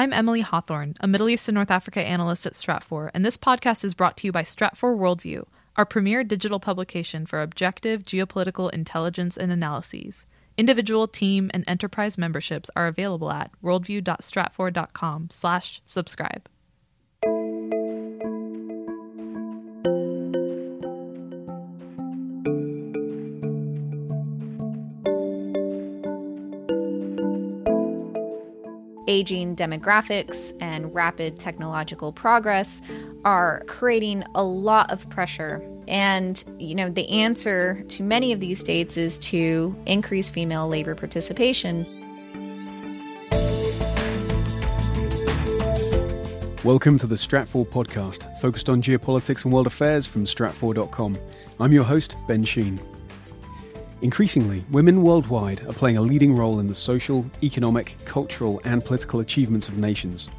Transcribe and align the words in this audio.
I'm 0.00 0.14
Emily 0.14 0.40
Hawthorne, 0.40 0.94
a 1.00 1.06
Middle 1.06 1.28
East 1.28 1.46
and 1.46 1.54
North 1.54 1.70
Africa 1.70 2.00
analyst 2.00 2.46
at 2.46 2.54
Stratfor, 2.54 3.10
and 3.12 3.22
this 3.22 3.36
podcast 3.36 3.84
is 3.84 3.92
brought 3.92 4.16
to 4.16 4.26
you 4.26 4.32
by 4.32 4.44
Stratfor 4.44 4.96
Worldview, 4.96 5.44
our 5.76 5.84
premier 5.84 6.24
digital 6.24 6.58
publication 6.58 7.26
for 7.26 7.42
objective 7.42 8.02
geopolitical 8.04 8.72
intelligence 8.72 9.36
and 9.36 9.52
analyses. 9.52 10.24
Individual, 10.56 11.06
team, 11.06 11.50
and 11.52 11.64
enterprise 11.66 12.16
memberships 12.16 12.70
are 12.74 12.86
available 12.86 13.30
at 13.30 13.50
worldview.stratfor.com 13.62 15.28
slash 15.30 15.82
subscribe. 15.84 16.48
Aging 29.20 29.54
demographics 29.54 30.54
and 30.62 30.94
rapid 30.94 31.38
technological 31.38 32.10
progress 32.10 32.80
are 33.22 33.62
creating 33.66 34.24
a 34.34 34.42
lot 34.42 34.90
of 34.90 35.06
pressure. 35.10 35.62
And, 35.86 36.42
you 36.58 36.74
know, 36.74 36.88
the 36.88 37.06
answer 37.10 37.84
to 37.88 38.02
many 38.02 38.32
of 38.32 38.40
these 38.40 38.58
states 38.58 38.96
is 38.96 39.18
to 39.18 39.76
increase 39.84 40.30
female 40.30 40.68
labor 40.68 40.94
participation. 40.94 41.84
Welcome 46.64 46.96
to 46.96 47.06
the 47.06 47.16
Stratfor 47.16 47.66
podcast, 47.66 48.40
focused 48.40 48.70
on 48.70 48.80
geopolitics 48.80 49.44
and 49.44 49.52
world 49.52 49.66
affairs 49.66 50.06
from 50.06 50.24
stratfor.com. 50.24 51.18
I'm 51.58 51.72
your 51.72 51.84
host, 51.84 52.16
Ben 52.26 52.42
Sheen. 52.42 52.80
Increasingly, 54.02 54.64
women 54.70 55.02
worldwide 55.02 55.60
are 55.66 55.74
playing 55.74 55.98
a 55.98 56.02
leading 56.02 56.34
role 56.34 56.58
in 56.58 56.68
the 56.68 56.74
social, 56.74 57.22
economic, 57.42 57.96
cultural, 58.06 58.58
and 58.64 58.82
political 58.82 59.20
achievements 59.20 59.68
of 59.68 59.76
nations. 59.76 60.30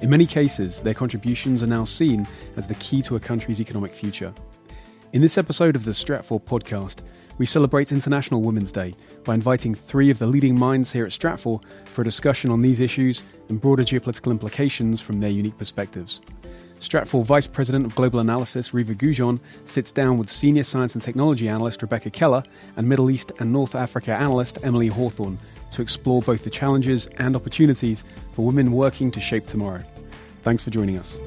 In 0.00 0.08
many 0.08 0.24
cases, 0.24 0.80
their 0.80 0.94
contributions 0.94 1.62
are 1.62 1.66
now 1.66 1.84
seen 1.84 2.26
as 2.56 2.66
the 2.66 2.76
key 2.76 3.02
to 3.02 3.16
a 3.16 3.20
country's 3.20 3.60
economic 3.60 3.92
future. 3.92 4.32
In 5.12 5.20
this 5.20 5.36
episode 5.36 5.76
of 5.76 5.84
the 5.84 5.90
Stratfor 5.90 6.40
podcast, 6.40 7.02
we 7.36 7.44
celebrate 7.44 7.92
International 7.92 8.40
Women's 8.40 8.72
Day 8.72 8.94
by 9.24 9.34
inviting 9.34 9.74
three 9.74 10.08
of 10.08 10.18
the 10.18 10.26
leading 10.26 10.58
minds 10.58 10.90
here 10.90 11.04
at 11.04 11.10
Stratfor 11.10 11.62
for 11.84 12.00
a 12.00 12.04
discussion 12.04 12.50
on 12.50 12.62
these 12.62 12.80
issues 12.80 13.22
and 13.50 13.60
broader 13.60 13.82
geopolitical 13.82 14.30
implications 14.30 15.02
from 15.02 15.20
their 15.20 15.28
unique 15.28 15.58
perspectives. 15.58 16.22
Stratfor 16.80 17.24
Vice 17.24 17.46
President 17.46 17.84
of 17.84 17.94
Global 17.94 18.20
Analysis 18.20 18.72
Reva 18.72 18.94
Goujon 18.94 19.38
sits 19.66 19.92
down 19.92 20.16
with 20.16 20.30
Senior 20.30 20.64
Science 20.64 20.94
and 20.94 21.02
Technology 21.02 21.46
Analyst 21.46 21.82
Rebecca 21.82 22.08
Keller 22.08 22.42
and 22.76 22.88
Middle 22.88 23.10
East 23.10 23.32
and 23.38 23.52
North 23.52 23.74
Africa 23.74 24.18
Analyst 24.18 24.58
Emily 24.62 24.88
Hawthorne 24.88 25.38
to 25.72 25.82
explore 25.82 26.22
both 26.22 26.42
the 26.42 26.48
challenges 26.48 27.06
and 27.18 27.36
opportunities 27.36 28.02
for 28.32 28.46
women 28.46 28.72
working 28.72 29.10
to 29.10 29.20
shape 29.20 29.46
tomorrow. 29.46 29.82
Thanks 30.42 30.62
for 30.62 30.70
joining 30.70 30.96
us. 30.96 31.20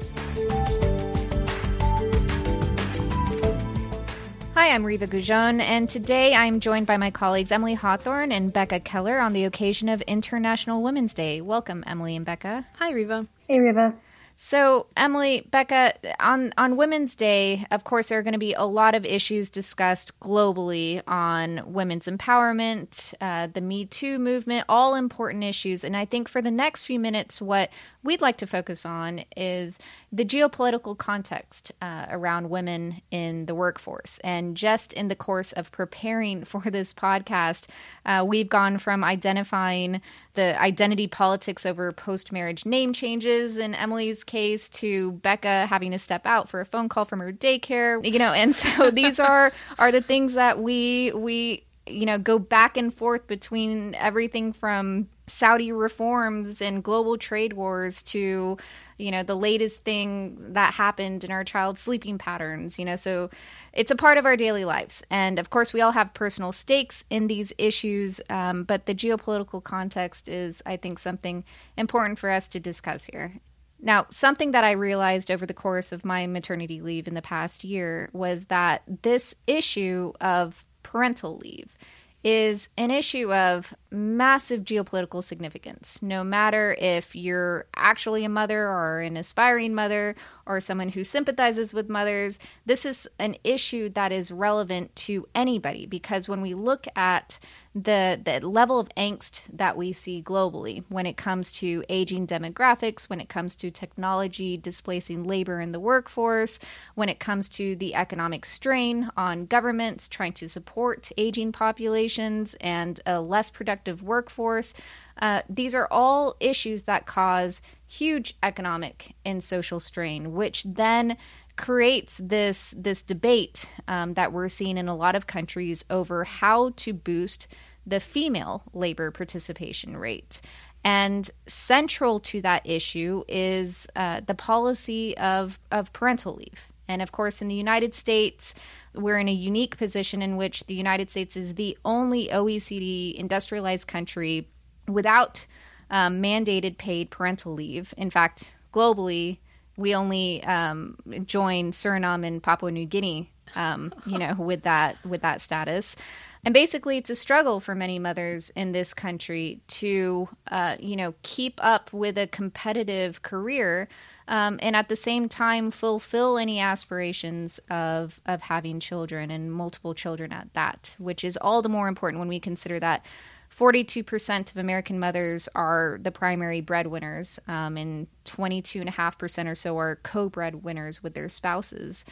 Hi, 4.54 4.70
I'm 4.70 4.84
Reva 4.84 5.06
Goujon, 5.06 5.60
and 5.60 5.88
today 5.88 6.34
I'm 6.34 6.58
joined 6.58 6.88
by 6.88 6.96
my 6.96 7.12
colleagues 7.12 7.52
Emily 7.52 7.74
Hawthorne 7.74 8.32
and 8.32 8.52
Becca 8.52 8.80
Keller 8.80 9.20
on 9.20 9.32
the 9.32 9.44
occasion 9.44 9.88
of 9.88 10.00
International 10.02 10.82
Women's 10.82 11.14
Day. 11.14 11.40
Welcome, 11.40 11.84
Emily 11.86 12.16
and 12.16 12.26
Becca. 12.26 12.66
Hi, 12.80 12.90
Reva. 12.90 13.28
Hey, 13.46 13.60
Reva. 13.60 13.94
So, 14.36 14.88
Emily, 14.96 15.46
Becca, 15.50 15.94
on 16.18 16.52
on 16.56 16.76
Women's 16.76 17.14
Day, 17.14 17.64
of 17.70 17.84
course, 17.84 18.08
there 18.08 18.18
are 18.18 18.22
going 18.22 18.32
to 18.32 18.38
be 18.38 18.52
a 18.52 18.64
lot 18.64 18.94
of 18.94 19.04
issues 19.04 19.48
discussed 19.48 20.18
globally 20.20 21.02
on 21.06 21.72
women's 21.72 22.06
empowerment, 22.06 23.14
uh, 23.20 23.46
the 23.52 23.60
Me 23.60 23.86
Too 23.86 24.18
movement, 24.18 24.64
all 24.68 24.96
important 24.96 25.44
issues. 25.44 25.84
And 25.84 25.96
I 25.96 26.04
think 26.04 26.28
for 26.28 26.42
the 26.42 26.50
next 26.50 26.82
few 26.82 26.98
minutes, 26.98 27.40
what 27.40 27.70
we'd 28.04 28.20
like 28.20 28.36
to 28.36 28.46
focus 28.46 28.86
on 28.86 29.24
is 29.36 29.78
the 30.12 30.24
geopolitical 30.24 30.96
context 30.96 31.72
uh, 31.82 32.06
around 32.10 32.50
women 32.50 33.00
in 33.10 33.46
the 33.46 33.54
workforce. 33.54 34.18
And 34.22 34.56
just 34.56 34.92
in 34.92 35.08
the 35.08 35.16
course 35.16 35.52
of 35.52 35.72
preparing 35.72 36.44
for 36.44 36.62
this 36.70 36.94
podcast, 36.94 37.66
uh, 38.06 38.24
we've 38.26 38.48
gone 38.48 38.78
from 38.78 39.02
identifying 39.02 40.00
the 40.34 40.60
identity 40.60 41.06
politics 41.06 41.64
over 41.64 41.92
post 41.92 42.32
marriage 42.32 42.66
name 42.66 42.92
changes 42.92 43.56
in 43.56 43.74
Emily's 43.74 44.24
case 44.24 44.68
to 44.68 45.12
Becca 45.12 45.66
having 45.66 45.92
to 45.92 45.98
step 45.98 46.26
out 46.26 46.48
for 46.48 46.60
a 46.60 46.66
phone 46.66 46.88
call 46.88 47.04
from 47.04 47.20
her 47.20 47.32
daycare, 47.32 48.04
you 48.04 48.18
know, 48.18 48.32
and 48.32 48.54
so 48.54 48.90
these 48.90 49.18
are 49.18 49.52
are 49.78 49.92
the 49.92 50.00
things 50.00 50.34
that 50.34 50.58
we 50.58 51.12
we 51.12 51.64
you 51.86 52.06
know 52.06 52.18
go 52.18 52.38
back 52.38 52.76
and 52.76 52.92
forth 52.92 53.26
between 53.26 53.94
everything 53.94 54.52
from 54.52 55.08
Saudi 55.26 55.72
reforms 55.72 56.60
and 56.60 56.82
global 56.82 57.16
trade 57.16 57.54
wars 57.54 58.02
to 58.02 58.56
you 58.98 59.10
know 59.10 59.22
the 59.22 59.34
latest 59.34 59.82
thing 59.82 60.36
that 60.52 60.74
happened 60.74 61.24
in 61.24 61.30
our 61.30 61.44
child's 61.44 61.80
sleeping 61.80 62.18
patterns 62.18 62.78
you 62.78 62.84
know 62.84 62.96
so 62.96 63.30
it's 63.72 63.90
a 63.90 63.96
part 63.96 64.18
of 64.18 64.26
our 64.26 64.36
daily 64.36 64.64
lives. 64.64 65.02
And 65.10 65.38
of 65.38 65.50
course 65.50 65.72
we 65.72 65.80
all 65.80 65.92
have 65.92 66.14
personal 66.14 66.52
stakes 66.52 67.04
in 67.10 67.26
these 67.26 67.52
issues 67.58 68.20
um, 68.30 68.64
but 68.64 68.86
the 68.86 68.94
geopolitical 68.94 69.62
context 69.62 70.28
is 70.28 70.62
i 70.66 70.76
think 70.76 70.98
something 70.98 71.44
important 71.76 72.18
for 72.18 72.30
us 72.30 72.48
to 72.48 72.60
discuss 72.60 73.04
here. 73.04 73.40
Now, 73.80 74.06
something 74.08 74.52
that 74.52 74.64
I 74.64 74.72
realized 74.72 75.30
over 75.30 75.44
the 75.44 75.52
course 75.52 75.92
of 75.92 76.06
my 76.06 76.26
maternity 76.26 76.80
leave 76.80 77.06
in 77.06 77.12
the 77.12 77.20
past 77.20 77.64
year 77.64 78.08
was 78.14 78.46
that 78.46 78.82
this 79.02 79.34
issue 79.46 80.12
of 80.22 80.64
parental 80.82 81.36
leave 81.36 81.76
is 82.24 82.70
an 82.78 82.90
issue 82.90 83.32
of 83.32 83.74
massive 83.90 84.62
geopolitical 84.62 85.22
significance. 85.22 86.02
No 86.02 86.24
matter 86.24 86.74
if 86.80 87.14
you're 87.14 87.66
actually 87.76 88.24
a 88.24 88.30
mother 88.30 88.66
or 88.66 89.00
an 89.00 89.18
aspiring 89.18 89.74
mother 89.74 90.16
or 90.46 90.58
someone 90.58 90.88
who 90.88 91.04
sympathizes 91.04 91.74
with 91.74 91.90
mothers, 91.90 92.38
this 92.64 92.86
is 92.86 93.06
an 93.18 93.36
issue 93.44 93.90
that 93.90 94.10
is 94.10 94.32
relevant 94.32 94.96
to 94.96 95.26
anybody 95.34 95.84
because 95.84 96.26
when 96.26 96.40
we 96.40 96.54
look 96.54 96.86
at 96.96 97.38
the 97.74 98.20
the 98.22 98.46
level 98.46 98.78
of 98.78 98.88
angst 98.96 99.42
that 99.52 99.76
we 99.76 99.92
see 99.92 100.22
globally 100.22 100.84
when 100.88 101.06
it 101.06 101.16
comes 101.16 101.50
to 101.50 101.84
aging 101.88 102.26
demographics, 102.26 103.08
when 103.10 103.20
it 103.20 103.28
comes 103.28 103.56
to 103.56 103.70
technology 103.70 104.56
displacing 104.56 105.24
labor 105.24 105.60
in 105.60 105.72
the 105.72 105.80
workforce, 105.80 106.60
when 106.94 107.08
it 107.08 107.18
comes 107.18 107.48
to 107.48 107.74
the 107.76 107.94
economic 107.96 108.46
strain 108.46 109.10
on 109.16 109.46
governments 109.46 110.08
trying 110.08 110.32
to 110.32 110.48
support 110.48 111.10
aging 111.18 111.50
populations 111.50 112.54
and 112.60 113.00
a 113.06 113.20
less 113.20 113.50
productive 113.50 114.02
workforce. 114.02 114.74
Uh, 115.20 115.42
these 115.48 115.74
are 115.74 115.88
all 115.90 116.36
issues 116.40 116.82
that 116.82 117.06
cause 117.06 117.62
huge 117.86 118.36
economic 118.42 119.14
and 119.24 119.42
social 119.42 119.78
strain, 119.78 120.32
which 120.32 120.64
then 120.64 121.16
creates 121.56 122.20
this 122.22 122.74
this 122.76 123.02
debate 123.02 123.68
um, 123.86 124.14
that 124.14 124.32
we're 124.32 124.48
seeing 124.48 124.76
in 124.76 124.88
a 124.88 124.94
lot 124.94 125.14
of 125.14 125.26
countries 125.26 125.84
over 125.90 126.24
how 126.24 126.70
to 126.76 126.92
boost 126.92 127.48
the 127.86 128.00
female 128.00 128.62
labor 128.72 129.10
participation 129.10 129.96
rate. 129.96 130.40
And 130.84 131.30
central 131.46 132.20
to 132.20 132.42
that 132.42 132.66
issue 132.66 133.24
is 133.26 133.88
uh, 133.96 134.20
the 134.26 134.34
policy 134.34 135.16
of, 135.16 135.58
of 135.70 135.92
parental 135.94 136.34
leave. 136.34 136.68
And 136.86 137.00
of 137.00 137.12
course, 137.12 137.40
in 137.40 137.48
the 137.48 137.54
United 137.54 137.94
States, 137.94 138.54
we're 138.94 139.18
in 139.18 139.28
a 139.28 139.32
unique 139.32 139.78
position 139.78 140.20
in 140.20 140.36
which 140.36 140.66
the 140.66 140.74
United 140.74 141.10
States 141.10 141.36
is 141.36 141.54
the 141.54 141.78
only 141.84 142.28
OECD 142.28 143.14
industrialized 143.14 143.88
country 143.88 144.48
without 144.86 145.46
um, 145.90 146.22
mandated 146.22 146.76
paid 146.76 147.10
parental 147.10 147.54
leave. 147.54 147.94
In 147.96 148.10
fact, 148.10 148.54
globally, 148.72 149.38
we 149.76 149.94
only 149.94 150.42
um, 150.44 150.96
join 151.24 151.72
Suriname 151.72 152.26
and 152.26 152.42
Papua 152.42 152.70
New 152.70 152.86
Guinea, 152.86 153.30
um, 153.56 153.92
you 154.06 154.18
know, 154.18 154.34
with 154.38 154.62
that 154.62 154.96
with 155.04 155.22
that 155.22 155.40
status. 155.40 155.96
And 156.44 156.52
basically, 156.52 156.98
it's 156.98 157.08
a 157.08 157.16
struggle 157.16 157.58
for 157.58 157.74
many 157.74 157.98
mothers 157.98 158.50
in 158.50 158.72
this 158.72 158.92
country 158.92 159.62
to, 159.68 160.28
uh, 160.50 160.76
you 160.78 160.94
know, 160.94 161.14
keep 161.22 161.58
up 161.62 161.90
with 161.90 162.18
a 162.18 162.26
competitive 162.26 163.22
career, 163.22 163.88
um, 164.28 164.58
and 164.60 164.76
at 164.76 164.90
the 164.90 164.96
same 164.96 165.28
time 165.28 165.70
fulfill 165.70 166.36
any 166.36 166.60
aspirations 166.60 167.58
of 167.70 168.20
of 168.26 168.42
having 168.42 168.78
children 168.78 169.30
and 169.30 169.52
multiple 169.52 169.94
children 169.94 170.32
at 170.32 170.52
that, 170.52 170.94
which 170.98 171.24
is 171.24 171.38
all 171.38 171.62
the 171.62 171.68
more 171.68 171.88
important 171.88 172.18
when 172.18 172.28
we 172.28 172.38
consider 172.38 172.78
that 172.78 173.06
42% 173.54 174.50
of 174.50 174.56
American 174.56 174.98
mothers 174.98 175.48
are 175.54 175.98
the 176.02 176.10
primary 176.10 176.60
breadwinners, 176.60 177.38
um, 177.46 177.76
and 177.76 178.08
22.5% 178.24 179.50
or 179.50 179.54
so 179.54 179.78
are 179.78 179.96
co 180.02 180.28
breadwinners 180.28 181.02
with 181.02 181.14
their 181.14 181.28
spouses. 181.28 182.04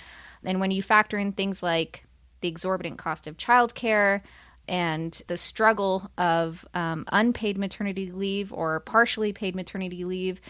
And 0.44 0.60
when 0.60 0.70
you 0.70 0.82
factor 0.82 1.18
in 1.18 1.32
things 1.32 1.62
like 1.62 2.04
the 2.42 2.48
exorbitant 2.48 2.98
cost 2.98 3.26
of 3.26 3.36
childcare 3.36 4.22
and 4.68 5.20
the 5.26 5.36
struggle 5.36 6.10
of 6.16 6.66
um, 6.74 7.04
unpaid 7.10 7.58
maternity 7.58 8.12
leave 8.12 8.52
or 8.52 8.78
partially 8.80 9.32
paid 9.32 9.56
maternity 9.56 10.04
leave, 10.04 10.40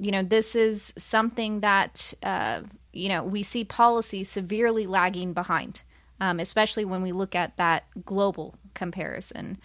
you 0.00 0.10
know, 0.10 0.22
this 0.22 0.56
is 0.56 0.92
something 0.98 1.60
that, 1.60 2.12
uh, 2.24 2.62
you 2.92 3.08
know, 3.08 3.22
we 3.22 3.44
see 3.44 3.64
policy 3.64 4.24
severely 4.24 4.86
lagging 4.86 5.32
behind, 5.32 5.82
um, 6.20 6.40
especially 6.40 6.84
when 6.84 7.02
we 7.02 7.12
look 7.12 7.36
at 7.36 7.56
that 7.58 7.84
global 8.04 8.56
comparison. 8.74 9.58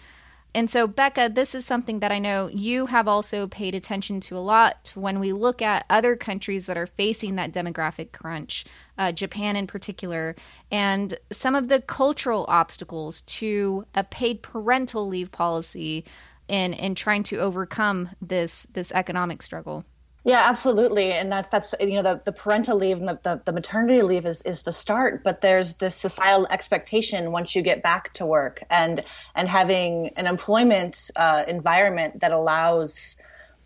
And 0.56 0.70
so, 0.70 0.86
Becca, 0.86 1.32
this 1.34 1.54
is 1.54 1.66
something 1.66 2.00
that 2.00 2.10
I 2.10 2.18
know 2.18 2.48
you 2.48 2.86
have 2.86 3.06
also 3.06 3.46
paid 3.46 3.74
attention 3.74 4.20
to 4.20 4.38
a 4.38 4.40
lot 4.40 4.90
when 4.94 5.20
we 5.20 5.34
look 5.34 5.60
at 5.60 5.84
other 5.90 6.16
countries 6.16 6.64
that 6.64 6.78
are 6.78 6.86
facing 6.86 7.34
that 7.36 7.52
demographic 7.52 8.12
crunch, 8.12 8.64
uh, 8.96 9.12
Japan 9.12 9.54
in 9.56 9.66
particular, 9.66 10.34
and 10.70 11.12
some 11.30 11.54
of 11.54 11.68
the 11.68 11.82
cultural 11.82 12.46
obstacles 12.48 13.20
to 13.20 13.84
a 13.94 14.02
paid 14.02 14.42
parental 14.42 15.06
leave 15.06 15.30
policy 15.30 16.06
in, 16.48 16.72
in 16.72 16.94
trying 16.94 17.22
to 17.24 17.36
overcome 17.36 18.08
this, 18.22 18.66
this 18.72 18.92
economic 18.92 19.42
struggle. 19.42 19.84
Yeah, 20.26 20.42
absolutely. 20.44 21.12
And 21.12 21.30
that's 21.30 21.50
that's 21.50 21.72
you 21.78 21.94
know 21.94 22.02
the, 22.02 22.20
the 22.24 22.32
parental 22.32 22.76
leave 22.76 22.98
and 22.98 23.06
the, 23.06 23.20
the, 23.22 23.40
the, 23.44 23.52
maternity 23.52 24.02
leave 24.02 24.26
is, 24.26 24.42
is 24.42 24.62
the 24.62 24.72
start, 24.72 25.22
but 25.22 25.40
there's 25.40 25.74
this 25.74 25.94
societal 25.94 26.48
expectation 26.50 27.30
once 27.30 27.54
you 27.54 27.62
get 27.62 27.80
back 27.80 28.12
to 28.14 28.26
work 28.26 28.64
and 28.68 29.04
and 29.36 29.48
having 29.48 30.08
an 30.16 30.26
employment 30.26 31.12
uh, 31.14 31.44
environment 31.46 32.18
that 32.22 32.32
allows 32.32 33.14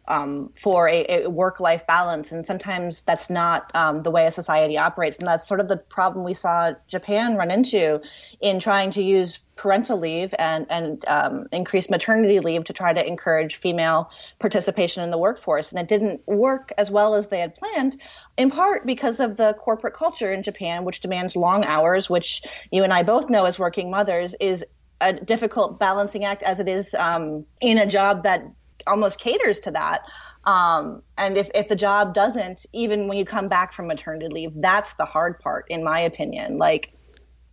um, 0.07 0.51
for 0.55 0.87
a, 0.87 1.23
a 1.23 1.31
work 1.31 1.61
life 1.61 1.87
balance. 1.87 2.31
And 2.31 2.45
sometimes 2.45 3.03
that's 3.03 3.31
not 3.31 3.71
um, 3.75 4.03
the 4.03 4.11
way 4.11 4.27
a 4.27 4.31
society 4.33 4.77
operates. 4.77 5.17
And 5.17 5.27
that's 5.27 5.49
sort 5.49 5.61
of 5.61 5.69
the 5.69 5.79
problem 5.79 6.25
we 6.25 6.35
saw 6.35 6.73
Japan 6.89 7.37
run 7.37 7.51
into 7.51 8.03
in 8.41 8.61
trying 8.61 8.91
to 8.93 9.03
use 9.03 9.39
parental 9.61 9.99
leave 9.99 10.35
and, 10.39 10.67
and 10.71 11.05
um, 11.07 11.47
increase 11.53 11.91
maternity 11.91 12.41
leave 12.41 12.65
to 12.65 12.73
try 12.73 12.95
to 12.95 13.07
encourage 13.07 13.57
female 13.57 14.11
participation 14.39 15.05
in 15.05 15.11
the 15.11 15.19
workforce. 15.19 15.71
And 15.71 15.79
it 15.79 15.87
didn't 15.87 16.27
work 16.27 16.73
as 16.79 16.91
well 16.91 17.15
as 17.15 17.29
they 17.29 17.41
had 17.41 17.55
planned, 17.55 18.01
in 18.39 18.51
part 18.51 18.87
because 18.87 19.21
of 19.21 19.37
the 19.37 19.53
corporate 19.53 19.93
culture 19.93 20.33
in 20.33 20.43
Japan, 20.43 20.85
which 20.85 21.01
demands 21.01 21.37
long 21.37 21.67
hours, 21.67 22.09
which 22.09 22.43
you 22.73 22.85
and 22.85 22.93
I 22.93 23.03
both 23.03 23.29
know 23.29 23.45
as 23.45 23.59
working 23.59 23.91
mothers 23.91 24.35
is 24.41 24.65
a 25.03 25.13
difficult 25.13 25.79
balancing 25.79 26.25
act 26.25 26.43
as 26.43 26.59
it 26.59 26.69
is 26.69 26.95
um, 26.95 27.45
in 27.61 27.77
a 27.77 27.87
job 27.87 28.23
that 28.23 28.43
almost 28.87 29.21
caters 29.21 29.61
to 29.61 29.73
that. 29.73 30.01
Um, 30.45 31.03
and 31.19 31.37
if, 31.37 31.51
if 31.55 31.69
the 31.69 31.77
job 31.77 32.15
doesn't, 32.15 32.65
even 32.73 33.09
when 33.09 33.19
you 33.19 33.27
come 33.27 33.49
back 33.49 33.75
from 33.75 33.89
maternity 33.89 34.29
leave, 34.29 34.53
that's 34.57 34.95
the 34.95 35.05
hard 35.05 35.39
part, 35.39 35.67
in 35.69 35.85
my 35.85 36.01
opinion. 36.01 36.57
Like, 36.57 36.95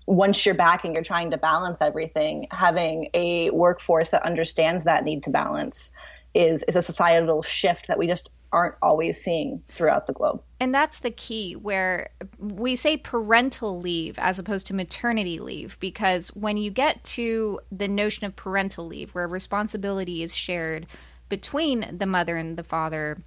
once 0.07 0.45
you're 0.45 0.55
back 0.55 0.85
and 0.85 0.95
you're 0.95 1.03
trying 1.03 1.31
to 1.31 1.37
balance 1.37 1.81
everything, 1.81 2.47
having 2.49 3.09
a 3.13 3.49
workforce 3.51 4.09
that 4.11 4.23
understands 4.23 4.85
that 4.85 5.03
need 5.03 5.21
to 5.23 5.29
balance 5.29 5.91
is, 6.33 6.63
is 6.63 6.75
a 6.75 6.81
societal 6.81 7.43
shift 7.43 7.87
that 7.87 7.99
we 7.99 8.07
just 8.07 8.31
aren't 8.53 8.75
always 8.81 9.21
seeing 9.21 9.61
throughout 9.67 10.07
the 10.07 10.13
globe. 10.13 10.41
And 10.61 10.73
that's 10.73 10.99
the 10.99 11.11
key 11.11 11.55
where 11.55 12.09
we 12.39 12.77
say 12.77 12.95
parental 12.95 13.79
leave 13.81 14.17
as 14.17 14.39
opposed 14.39 14.67
to 14.67 14.73
maternity 14.73 15.39
leave 15.39 15.77
because 15.81 16.29
when 16.29 16.55
you 16.55 16.71
get 16.71 17.03
to 17.03 17.59
the 17.69 17.89
notion 17.89 18.25
of 18.25 18.37
parental 18.37 18.87
leave 18.87 19.13
where 19.13 19.27
responsibility 19.27 20.23
is 20.23 20.33
shared 20.33 20.87
between 21.27 21.97
the 21.97 22.05
mother 22.05 22.37
and 22.37 22.55
the 22.55 22.63
father 22.63 23.17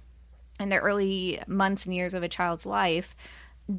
in 0.59 0.69
the 0.69 0.77
early 0.77 1.39
months 1.45 1.85
and 1.85 1.95
years 1.95 2.15
of 2.15 2.23
a 2.23 2.29
child's 2.29 2.65
life 2.65 3.15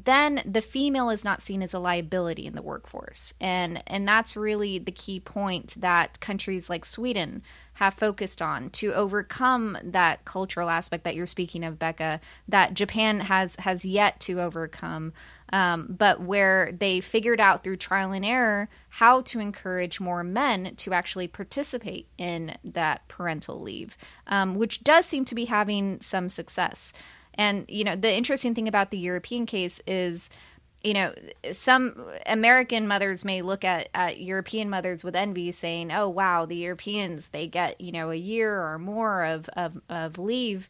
then 0.05 0.41
the 0.45 0.61
female 0.61 1.09
is 1.09 1.23
not 1.23 1.41
seen 1.41 1.61
as 1.61 1.73
a 1.73 1.79
liability 1.79 2.45
in 2.45 2.55
the 2.55 2.61
workforce 2.61 3.33
and 3.39 3.83
and 3.87 4.07
that's 4.07 4.35
really 4.35 4.79
the 4.79 4.91
key 4.91 5.19
point 5.19 5.75
that 5.79 6.19
countries 6.19 6.69
like 6.69 6.85
Sweden 6.85 7.43
have 7.77 7.93
focused 7.93 8.41
on 8.41 8.69
to 8.69 8.93
overcome 8.93 9.77
that 9.83 10.23
cultural 10.25 10.69
aspect 10.69 11.03
that 11.03 11.15
you're 11.15 11.25
speaking 11.25 11.63
of 11.63 11.79
Becca 11.79 12.21
that 12.47 12.73
Japan 12.73 13.19
has 13.19 13.55
has 13.57 13.83
yet 13.83 14.19
to 14.21 14.41
overcome 14.41 15.13
um, 15.53 15.95
but 15.97 16.19
where 16.19 16.71
they 16.71 16.99
figured 16.99 17.39
out 17.39 17.63
through 17.63 17.77
trial 17.77 18.11
and 18.11 18.25
error 18.25 18.69
how 18.89 19.21
to 19.21 19.39
encourage 19.39 19.99
more 19.99 20.23
men 20.23 20.75
to 20.77 20.93
actually 20.93 21.27
participate 21.27 22.07
in 22.17 22.57
that 22.63 23.07
parental 23.07 23.61
leave, 23.61 23.95
um, 24.25 24.55
which 24.55 24.83
does 24.83 25.05
seem 25.05 25.25
to 25.25 25.35
be 25.35 25.45
having 25.45 26.01
some 26.01 26.27
success. 26.27 26.91
And, 27.35 27.65
you 27.67 27.83
know, 27.83 27.95
the 27.95 28.13
interesting 28.13 28.55
thing 28.55 28.67
about 28.67 28.91
the 28.91 28.97
European 28.97 29.45
case 29.45 29.81
is 29.87 30.29
you 30.83 30.93
know, 30.93 31.13
some 31.53 31.95
American 32.25 32.89
mothers 32.89 33.23
may 33.23 33.41
look 33.41 33.63
at, 33.63 33.87
at 33.93 34.19
European 34.19 34.69
mothers 34.69 35.01
with 35.01 35.15
envy, 35.15 35.49
saying, 35.51 35.93
"Oh, 35.93 36.09
wow, 36.09 36.45
the 36.45 36.57
Europeans 36.57 37.29
they 37.29 37.47
get 37.47 37.79
you 37.79 37.93
know 37.93 38.11
a 38.11 38.15
year 38.15 38.61
or 38.61 38.77
more 38.77 39.23
of 39.23 39.49
of, 39.55 39.81
of 39.87 40.19
leave," 40.19 40.69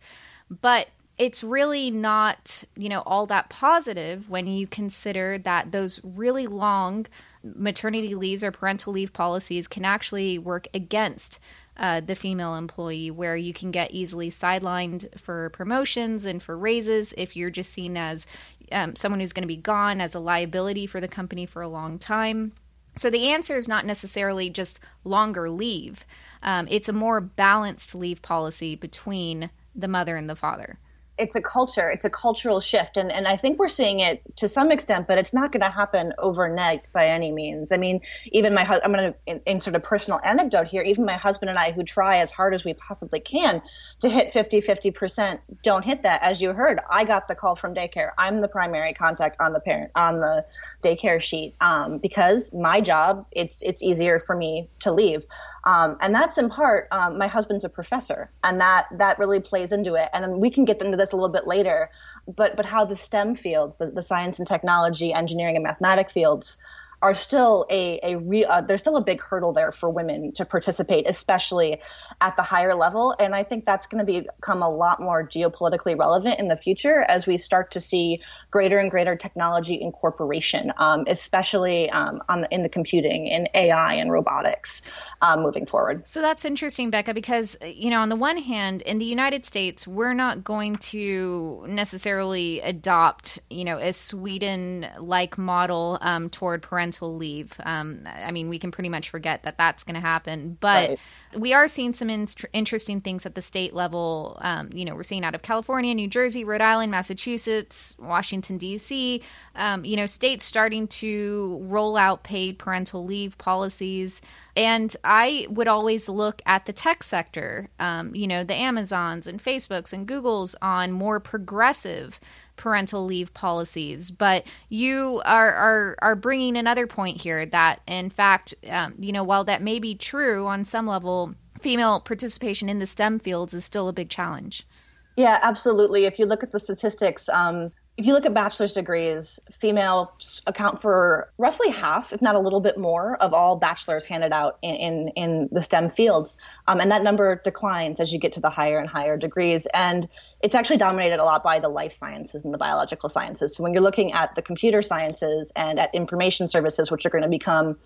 but 0.52 0.88
it's 1.18 1.44
really 1.44 1.92
not, 1.92 2.64
you 2.76 2.90
know, 2.90 3.02
all 3.06 3.26
that 3.28 3.50
positive 3.50 4.30
when 4.30 4.48
you 4.48 4.66
consider 4.66 5.38
that 5.40 5.72
those 5.72 6.00
really 6.04 6.48
long 6.48 7.06
maternity 7.44 8.16
leaves 8.16 8.44
or 8.44 8.52
parental 8.52 8.94
leave 8.94 9.14
policies 9.14 9.68
can 9.68 9.86
actually 9.86 10.40
work 10.40 10.68
against 10.74 11.40
uh, 11.78 12.02
the 12.02 12.16
female 12.16 12.56
employee, 12.56 13.12
where 13.12 13.36
you 13.36 13.54
can 13.54 13.72
get 13.72 13.92
easily 13.92 14.30
sidelined 14.30 15.20
for 15.20 15.50
promotions 15.50 16.26
and 16.26 16.42
for 16.42 16.58
raises 16.58 17.14
if 17.18 17.36
you're 17.36 17.50
just 17.50 17.72
seen 17.72 17.98
as 17.98 18.28
um, 18.72 18.96
someone 18.96 19.20
who's 19.20 19.34
going 19.34 19.44
to 19.44 19.48
be 19.48 19.58
gone 19.58 20.00
as 20.00 20.16
a 20.16 20.20
liability 20.20 20.88
for 20.88 21.02
the 21.02 21.08
company 21.08 21.46
for 21.46 21.62
a 21.62 21.68
long 21.68 21.98
time. 21.98 22.54
So 22.96 23.10
the 23.10 23.30
answer 23.30 23.58
is 23.58 23.68
not 23.68 23.86
necessarily 23.86 24.50
just 24.50 24.80
longer 25.04 25.50
leave. 25.50 26.06
Um, 26.44 26.68
it's 26.70 26.90
a 26.90 26.94
more 26.94 27.20
balanced 27.22 27.96
leave 27.96 28.22
policy 28.22 28.76
between 28.76 29.50
the 29.74 29.88
mother 29.88 30.16
and 30.16 30.30
the 30.30 30.36
father 30.36 30.78
it's 31.18 31.36
a 31.36 31.42
culture 31.42 31.90
it's 31.90 32.06
a 32.06 32.10
cultural 32.10 32.60
shift. 32.60 32.98
And 32.98 33.12
and 33.12 33.28
I 33.28 33.38
think 33.38 33.60
we're 33.60 33.70
seeing 33.70 34.00
it 34.00 34.22
to 34.38 34.48
some 34.48 34.72
extent 34.72 35.08
but 35.08 35.18
it's 35.18 35.34
not 35.34 35.52
going 35.52 35.62
to 35.62 35.70
happen 35.70 36.14
overnight 36.18 36.84
by 36.92 37.08
any 37.08 37.32
means. 37.32 37.72
I 37.72 37.78
mean 37.78 38.02
even 38.32 38.54
my 38.54 38.64
husband, 38.64 38.96
I'm 38.96 39.00
going 39.00 39.14
to 39.14 39.20
in, 39.26 39.42
in, 39.46 39.62
sort 39.62 39.76
of 39.76 39.84
personal 39.84 40.20
anecdote 40.24 40.68
here 40.68 40.82
even 40.82 41.06
my 41.06 41.18
husband 41.18 41.50
and 41.50 41.60
I 41.60 41.72
who 41.72 41.84
try 41.84 42.18
as 42.18 42.32
hard 42.32 42.54
as 42.54 42.66
we 42.66 42.74
possibly 42.74 43.20
can 43.20 43.62
to 44.02 44.10
hit 44.10 44.34
50 44.34 44.62
50% 44.62 45.40
don't 45.62 45.86
hit 45.86 46.04
that. 46.04 46.22
As 46.24 46.42
you 46.42 46.54
heard 46.54 46.80
I 46.90 47.06
got 47.06 47.28
the 47.28 47.36
call 47.36 47.56
from 47.56 47.74
daycare. 47.74 48.12
I'm 48.18 48.42
the 48.42 48.48
primary 48.48 48.94
contact 48.94 49.38
on 49.40 49.54
the 49.54 49.60
parent 49.60 49.92
on 49.96 50.20
the 50.20 50.46
daycare 50.84 51.22
sheet 51.22 51.56
um, 51.62 52.00
because 52.00 52.52
my 52.54 52.82
job 52.82 53.26
it's 53.32 53.62
it's 53.62 53.84
easier 53.84 54.20
for 54.20 54.36
me 54.36 54.70
to 54.80 54.92
leave 54.92 55.24
um, 55.66 55.98
and 56.02 56.14
that's 56.14 56.38
in 56.38 56.50
part 56.50 56.88
um, 56.92 57.18
my 57.18 57.28
husband's 57.28 57.64
a 57.64 57.70
professor 57.70 58.30
and 58.44 58.60
that 58.62 58.88
that 58.98 59.20
really 59.20 59.40
plays 59.40 59.72
into 59.72 59.96
it 59.96 60.10
and 60.14 60.40
we 60.40 60.50
can 60.50 60.66
get 60.66 60.82
into 60.82 60.98
this 60.98 61.12
a 61.12 61.16
little 61.16 61.30
bit 61.30 61.48
later, 61.48 61.90
but 62.28 62.56
but 62.56 62.66
how 62.66 62.86
the 62.86 62.96
STEM 62.96 63.36
fields, 63.36 63.78
the, 63.78 63.92
the 63.92 64.02
science 64.02 64.40
and 64.40 64.48
technology, 64.48 65.14
engineering 65.14 65.56
and 65.56 65.64
mathematic 65.64 66.12
fields, 66.12 66.58
are 67.04 67.14
still 67.14 67.66
a, 67.70 68.00
a 68.02 68.16
re, 68.16 68.46
uh, 68.46 68.62
there's 68.62 68.80
still 68.80 68.96
a 68.96 69.04
big 69.04 69.22
hurdle 69.22 69.52
there 69.52 69.74
for 69.74 69.90
women 69.90 70.32
to 70.32 70.46
participate, 70.46 71.04
especially 71.10 71.82
at 72.22 72.38
the 72.38 72.42
higher 72.42 72.76
level. 72.76 73.14
And 73.20 73.36
I 73.36 73.44
think 73.44 73.66
that's 73.66 73.88
going 73.88 74.06
to 74.06 74.22
become 74.22 74.64
a 74.64 74.70
lot 74.70 75.02
more 75.02 75.28
geopolitically 75.28 76.00
relevant 76.00 76.40
in 76.40 76.48
the 76.48 76.56
future 76.56 77.02
as 77.06 77.28
we 77.28 77.36
start 77.36 77.72
to 77.72 77.82
see 77.82 78.22
greater 78.54 78.78
and 78.78 78.92
greater 78.92 79.16
technology 79.16 79.82
incorporation, 79.82 80.72
um, 80.78 81.06
especially 81.08 81.90
um, 81.90 82.22
on 82.30 82.42
the, 82.42 82.48
in 82.54 82.62
the 82.62 82.70
computing, 82.70 83.26
in 83.26 83.50
AI 83.56 83.96
and 83.96 84.12
robotics 84.12 84.84
um, 85.24 85.42
moving 85.42 85.66
forward. 85.66 86.08
So 86.08 86.22
that's 86.22 86.46
interesting, 86.46 86.92
Becca, 86.92 87.16
because, 87.16 87.58
you 87.66 87.90
know, 87.90 88.00
on 88.00 88.10
the 88.10 88.16
one 88.16 88.38
hand, 88.38 88.84
in 88.84 89.00
the 89.00 89.06
United 89.06 89.44
States, 89.44 89.88
we're 89.88 90.14
not 90.14 90.44
going 90.44 90.76
to 90.76 91.66
necessarily 91.68 92.62
adopt, 92.62 93.40
you 93.50 93.66
know, 93.66 93.80
a 93.80 93.92
Sweden 93.92 94.86
like 95.00 95.36
model 95.40 95.98
um, 96.02 96.30
toward 96.30 96.62
parental 96.62 97.18
leave. 97.18 97.60
Um, 97.64 98.04
I 98.06 98.30
mean, 98.30 98.50
we 98.50 98.60
can 98.60 98.70
pretty 98.70 98.90
much 98.90 99.10
forget 99.10 99.42
that 99.44 99.58
that's 99.58 99.84
going 99.84 99.96
to 99.96 100.00
happen. 100.00 100.60
But 100.60 100.90
right. 100.90 101.00
We 101.38 101.54
are 101.54 101.68
seeing 101.68 101.94
some 101.94 102.10
in- 102.10 102.28
interesting 102.54 103.02
things 103.02 103.26
at 103.26 103.36
the 103.36 103.42
state 103.42 103.74
level. 103.74 104.38
Um, 104.42 104.70
you 104.74 104.86
know, 104.86 104.96
we're 104.96 105.04
seeing 105.04 105.24
out 105.24 105.36
of 105.36 105.42
California, 105.42 105.94
New 105.94 106.08
Jersey, 106.08 106.44
Rhode 106.44 106.62
Island, 106.62 106.92
Massachusetts, 106.92 107.96
Washington. 108.00 108.58
D.C., 108.58 109.22
um, 109.56 109.84
you 109.84 109.96
know, 109.96 110.06
states 110.06 110.46
starting 110.46 110.88
to 110.88 111.60
roll 111.64 111.98
out 111.98 112.24
paid 112.24 112.58
parental 112.58 113.06
leave 113.06 113.38
policies. 113.38 114.22
And 114.56 114.96
I 115.04 115.48
would 115.50 115.68
always 115.68 116.08
look 116.08 116.42
at 116.46 116.66
the 116.66 116.74
tech 116.74 117.04
sector, 117.04 117.70
um, 117.80 118.16
you 118.16 118.28
know, 118.28 118.44
the 118.44 118.54
Amazons 118.54 119.28
and 119.28 119.44
Facebooks 119.44 119.94
and 119.94 120.08
Googles 120.08 120.56
on 120.62 120.92
more 120.92 121.20
progressive 121.20 122.20
parental 122.56 123.06
leave 123.06 123.34
policies. 123.34 124.12
But 124.12 124.46
you 124.70 125.22
are 125.26 125.54
are 125.54 125.96
are 126.02 126.16
bringing 126.16 126.58
another 126.58 126.88
point 126.88 127.22
here 127.22 127.46
that, 127.48 127.82
in 127.88 128.10
fact, 128.10 128.54
um, 128.70 128.96
you 129.00 129.12
know, 129.12 129.24
while 129.24 129.44
that 129.46 129.62
may 129.62 129.80
be 129.80 129.96
true 129.96 130.48
on 130.48 130.66
some 130.66 130.88
level, 130.88 131.36
female 131.60 132.00
participation 132.00 132.70
in 132.70 132.80
the 132.80 132.86
STEM 132.86 133.20
fields 133.20 133.54
is 133.54 133.66
still 133.66 133.88
a 133.88 133.94
big 133.94 134.10
challenge. 134.10 134.68
Yeah, 135.16 135.40
absolutely. 135.42 136.06
If 136.06 136.18
you 136.20 136.26
look 136.26 136.44
at 136.44 136.52
the 136.52 136.60
statistics, 136.60 137.30
um, 137.30 137.72
if 137.96 138.08
you 138.08 138.14
look 138.14 138.26
at 138.26 138.34
bachelor's 138.34 138.74
degrees, 138.74 139.40
females 139.60 140.42
account 140.48 140.82
for 140.82 141.32
roughly 141.38 141.70
half, 141.70 142.12
if 142.12 142.24
not 142.24 142.34
a 142.34 142.40
little 142.40 142.60
bit 142.60 142.76
more, 142.76 143.16
of 143.18 143.34
all 143.34 143.56
bachelors 143.56 144.04
handed 144.04 144.34
out 144.34 144.58
in, 144.64 144.76
in, 144.76 145.08
in 145.10 145.50
the 145.52 145.62
STEM 145.62 145.92
fields. 145.92 146.38
Um, 146.68 146.80
and 146.80 146.90
that 146.92 147.04
number 147.04 147.40
declines 147.44 148.00
as 148.00 148.12
you 148.12 148.18
get 148.18 148.34
to 148.34 148.40
the 148.40 148.50
higher 148.50 148.80
and 148.80 148.90
higher 148.90 149.16
degrees. 149.16 149.68
And 149.76 150.10
it's 150.42 150.56
actually 150.56 150.78
dominated 150.78 151.20
a 151.20 151.24
lot 151.24 151.44
by 151.44 151.60
the 151.60 151.70
life 151.70 151.94
sciences 151.94 152.44
and 152.44 152.52
the 152.52 152.58
biological 152.58 153.10
sciences. 153.10 153.56
So 153.56 153.62
when 153.62 153.74
you're 153.74 153.84
looking 153.84 154.12
at 154.14 154.34
the 154.34 154.42
computer 154.42 154.82
sciences 154.82 155.52
and 155.56 155.80
at 155.80 155.94
information 155.94 156.50
services, 156.50 156.90
which 156.90 157.06
are 157.06 157.12
going 157.12 157.24
to 157.24 157.30
become 157.30 157.78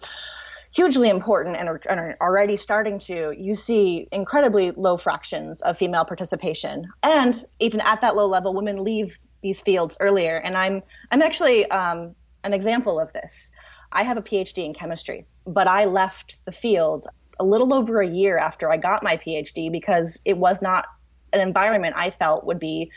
hugely 0.73 1.09
important 1.09 1.57
and 1.57 1.67
are, 1.67 1.81
and 1.89 1.99
are, 1.99 2.17
already 2.21 2.55
starting 2.55 2.99
to, 2.99 3.33
you 3.37 3.55
see 3.55 4.07
incredibly 4.11 4.71
low 4.71 4.95
fractions 4.95 5.61
of 5.61 5.77
female 5.77 6.05
participation. 6.05 6.87
And 7.03 7.45
even 7.59 7.81
at 7.81 8.01
that 8.01 8.15
low 8.15 8.27
level, 8.27 8.53
women 8.53 8.83
leave 8.83 9.19
these 9.47 9.61
fields 9.61 9.95
earlier. 10.01 10.35
And 10.35 10.57
I'm 10.57 10.83
I'm 11.09 11.21
actually 11.21 11.69
um, 11.71 12.15
an 12.43 12.53
example 12.53 12.99
of 12.99 13.13
this. 13.13 13.51
I 13.91 14.03
have 14.03 14.17
a 14.17 14.21
PhD 14.21 14.65
in 14.65 14.73
chemistry, 14.73 15.25
but 15.45 15.67
I 15.67 15.85
left 15.85 16.39
the 16.43 16.51
field 16.51 17.07
a 17.39 17.45
little 17.45 17.73
over 17.73 18.01
a 18.01 18.07
year 18.07 18.37
after 18.37 18.69
I 18.69 18.77
got 18.77 19.03
my 19.03 19.15
PhD 19.15 19.71
because 19.71 20.19
it 20.25 20.37
was 20.37 20.61
not 20.61 20.85
an 21.31 21.39
environment 21.39 21.95
I 21.95 22.09
felt 22.09 22.45
would 22.45 22.59
be 22.59 22.91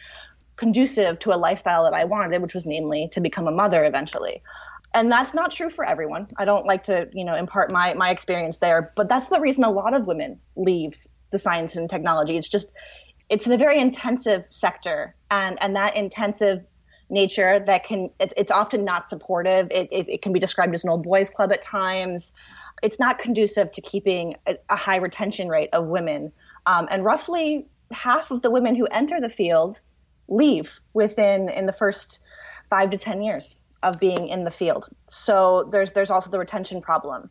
conducive 0.57 1.21
to 1.21 1.33
a 1.33 1.39
lifestyle 1.39 1.85
that 1.85 1.95
I 1.95 2.05
wanted, 2.05 2.43
which 2.43 2.55
was 2.55 2.67
namely 2.67 3.09
to 3.13 3.21
become 3.21 3.47
a 3.47 3.53
mother 3.53 3.85
eventually. 3.85 4.43
And 4.93 5.11
that's 5.13 5.33
not 5.35 5.53
true 5.53 5.71
for 5.71 5.85
everyone. 5.85 6.27
I 6.37 6.45
don't 6.45 6.67
like 6.67 6.85
to, 6.85 7.09
you 7.13 7.25
know, 7.25 7.37
impart 7.37 7.71
my 7.71 7.95
my 7.95 8.11
experience 8.11 8.57
there, 8.57 8.93
but 8.97 9.09
that's 9.09 9.29
the 9.29 9.41
reason 9.41 9.63
a 9.63 9.71
lot 9.71 9.95
of 9.95 10.09
women 10.09 10.41
leave 10.57 10.97
the 11.31 11.39
science 11.39 11.77
and 11.77 11.89
technology. 11.89 12.37
It's 12.37 12.49
just 12.49 12.73
it's 13.31 13.47
in 13.47 13.53
a 13.53 13.57
very 13.57 13.81
intensive 13.81 14.45
sector 14.51 15.15
and 15.31 15.57
and 15.63 15.77
that 15.77 15.97
intensive 15.97 16.65
nature 17.09 17.61
that 17.61 17.85
can 17.85 18.11
it, 18.19 18.33
it's 18.37 18.53
often 18.53 18.85
not 18.85 19.09
supportive. 19.09 19.69
It, 19.71 19.89
it, 19.91 20.09
it, 20.09 20.23
can 20.23 20.33
be 20.33 20.39
described 20.39 20.75
as 20.75 20.85
an 20.85 20.91
old 20.91 21.03
boys 21.03 21.31
club 21.31 21.53
at 21.53 21.63
times. 21.63 22.33
It's 22.83 22.99
not 22.99 23.19
conducive 23.19 23.73
to 23.73 23.81
keeping 23.81 24.37
a, 24.47 24.57
a 24.69 24.77
high 24.77 24.97
retention 24.97 25.49
rate 25.49 25.71
of 25.73 25.87
women. 25.87 26.33
Um, 26.67 26.89
and 26.91 27.05
roughly 27.05 27.67
half 27.91 28.31
of 28.31 28.43
the 28.43 28.51
women 28.51 28.75
who 28.75 28.87
enter 28.87 29.21
the 29.21 29.29
field 29.29 29.81
leave 30.29 30.79
within 30.93 31.49
in 31.49 31.67
the 31.67 31.73
first 31.73 32.21
five 32.69 32.91
to 32.91 32.99
ten 32.99 33.23
years 33.23 33.61
of 33.83 33.99
being 33.99 34.29
in 34.29 34.45
the 34.45 34.51
field. 34.51 34.89
So 35.09 35.69
there's 35.73 35.93
there's 35.93 36.11
also 36.11 36.31
the 36.31 36.39
retention 36.39 36.81
problem 36.81 37.31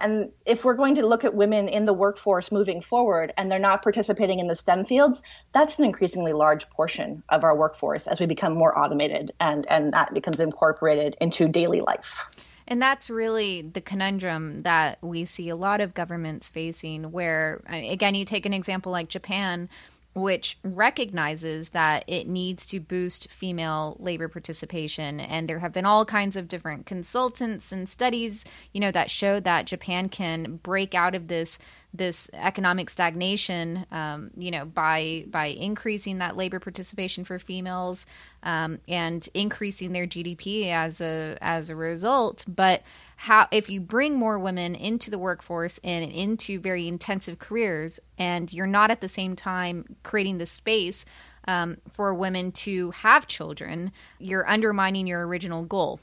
and 0.00 0.30
if 0.46 0.64
we're 0.64 0.74
going 0.74 0.96
to 0.96 1.06
look 1.06 1.24
at 1.24 1.34
women 1.34 1.68
in 1.68 1.84
the 1.84 1.92
workforce 1.92 2.50
moving 2.50 2.80
forward 2.80 3.32
and 3.36 3.50
they're 3.50 3.58
not 3.58 3.82
participating 3.82 4.38
in 4.38 4.46
the 4.46 4.56
STEM 4.56 4.84
fields, 4.84 5.22
that's 5.52 5.78
an 5.78 5.84
increasingly 5.84 6.32
large 6.32 6.68
portion 6.70 7.22
of 7.28 7.44
our 7.44 7.56
workforce 7.56 8.06
as 8.06 8.20
we 8.20 8.26
become 8.26 8.54
more 8.54 8.76
automated 8.78 9.32
and, 9.40 9.66
and 9.68 9.92
that 9.92 10.14
becomes 10.14 10.40
incorporated 10.40 11.16
into 11.20 11.48
daily 11.48 11.80
life. 11.80 12.24
And 12.70 12.80
that's 12.80 13.10
really 13.10 13.62
the 13.62 13.80
conundrum 13.80 14.62
that 14.62 14.98
we 15.02 15.24
see 15.24 15.48
a 15.48 15.56
lot 15.56 15.80
of 15.80 15.92
governments 15.92 16.48
facing, 16.48 17.10
where, 17.10 17.62
uh, 17.68 17.74
again, 17.74 18.14
you 18.14 18.24
take 18.24 18.46
an 18.46 18.52
example 18.52 18.92
like 18.92 19.08
Japan, 19.08 19.68
which 20.14 20.58
recognizes 20.64 21.70
that 21.70 22.04
it 22.08 22.26
needs 22.26 22.66
to 22.66 22.80
boost 22.80 23.30
female 23.30 23.96
labor 24.00 24.28
participation. 24.28 25.20
And 25.20 25.48
there 25.48 25.60
have 25.60 25.72
been 25.72 25.86
all 25.86 26.04
kinds 26.04 26.36
of 26.36 26.48
different 26.48 26.86
consultants 26.86 27.70
and 27.70 27.88
studies 27.88 28.44
you 28.72 28.80
know 28.80 28.90
that 28.90 29.10
show 29.10 29.40
that 29.40 29.66
Japan 29.66 30.08
can 30.08 30.56
break 30.56 30.94
out 30.94 31.14
of 31.14 31.28
this 31.28 31.58
this 31.92 32.30
economic 32.34 32.88
stagnation 32.88 33.84
um, 33.90 34.30
you 34.36 34.50
know 34.50 34.64
by 34.64 35.24
by 35.28 35.46
increasing 35.46 36.18
that 36.18 36.36
labor 36.36 36.60
participation 36.60 37.24
for 37.24 37.38
females 37.38 38.06
um, 38.42 38.78
and 38.88 39.28
increasing 39.34 39.92
their 39.92 40.06
GDP 40.06 40.70
as 40.70 41.00
a 41.00 41.38
as 41.40 41.70
a 41.70 41.76
result. 41.76 42.44
But 42.48 42.82
how 43.20 43.46
if 43.50 43.68
you 43.68 43.82
bring 43.82 44.14
more 44.14 44.38
women 44.38 44.74
into 44.74 45.10
the 45.10 45.18
workforce 45.18 45.78
and 45.84 46.10
into 46.10 46.58
very 46.58 46.88
intensive 46.88 47.38
careers 47.38 48.00
and 48.16 48.50
you're 48.50 48.66
not 48.66 48.90
at 48.90 49.02
the 49.02 49.08
same 49.08 49.36
time 49.36 49.84
creating 50.02 50.38
the 50.38 50.46
space 50.46 51.04
um, 51.46 51.76
for 51.90 52.14
women 52.14 52.50
to 52.50 52.90
have 52.92 53.26
children 53.26 53.92
you're 54.18 54.48
undermining 54.48 55.06
your 55.06 55.26
original 55.26 55.64
goal. 55.66 56.00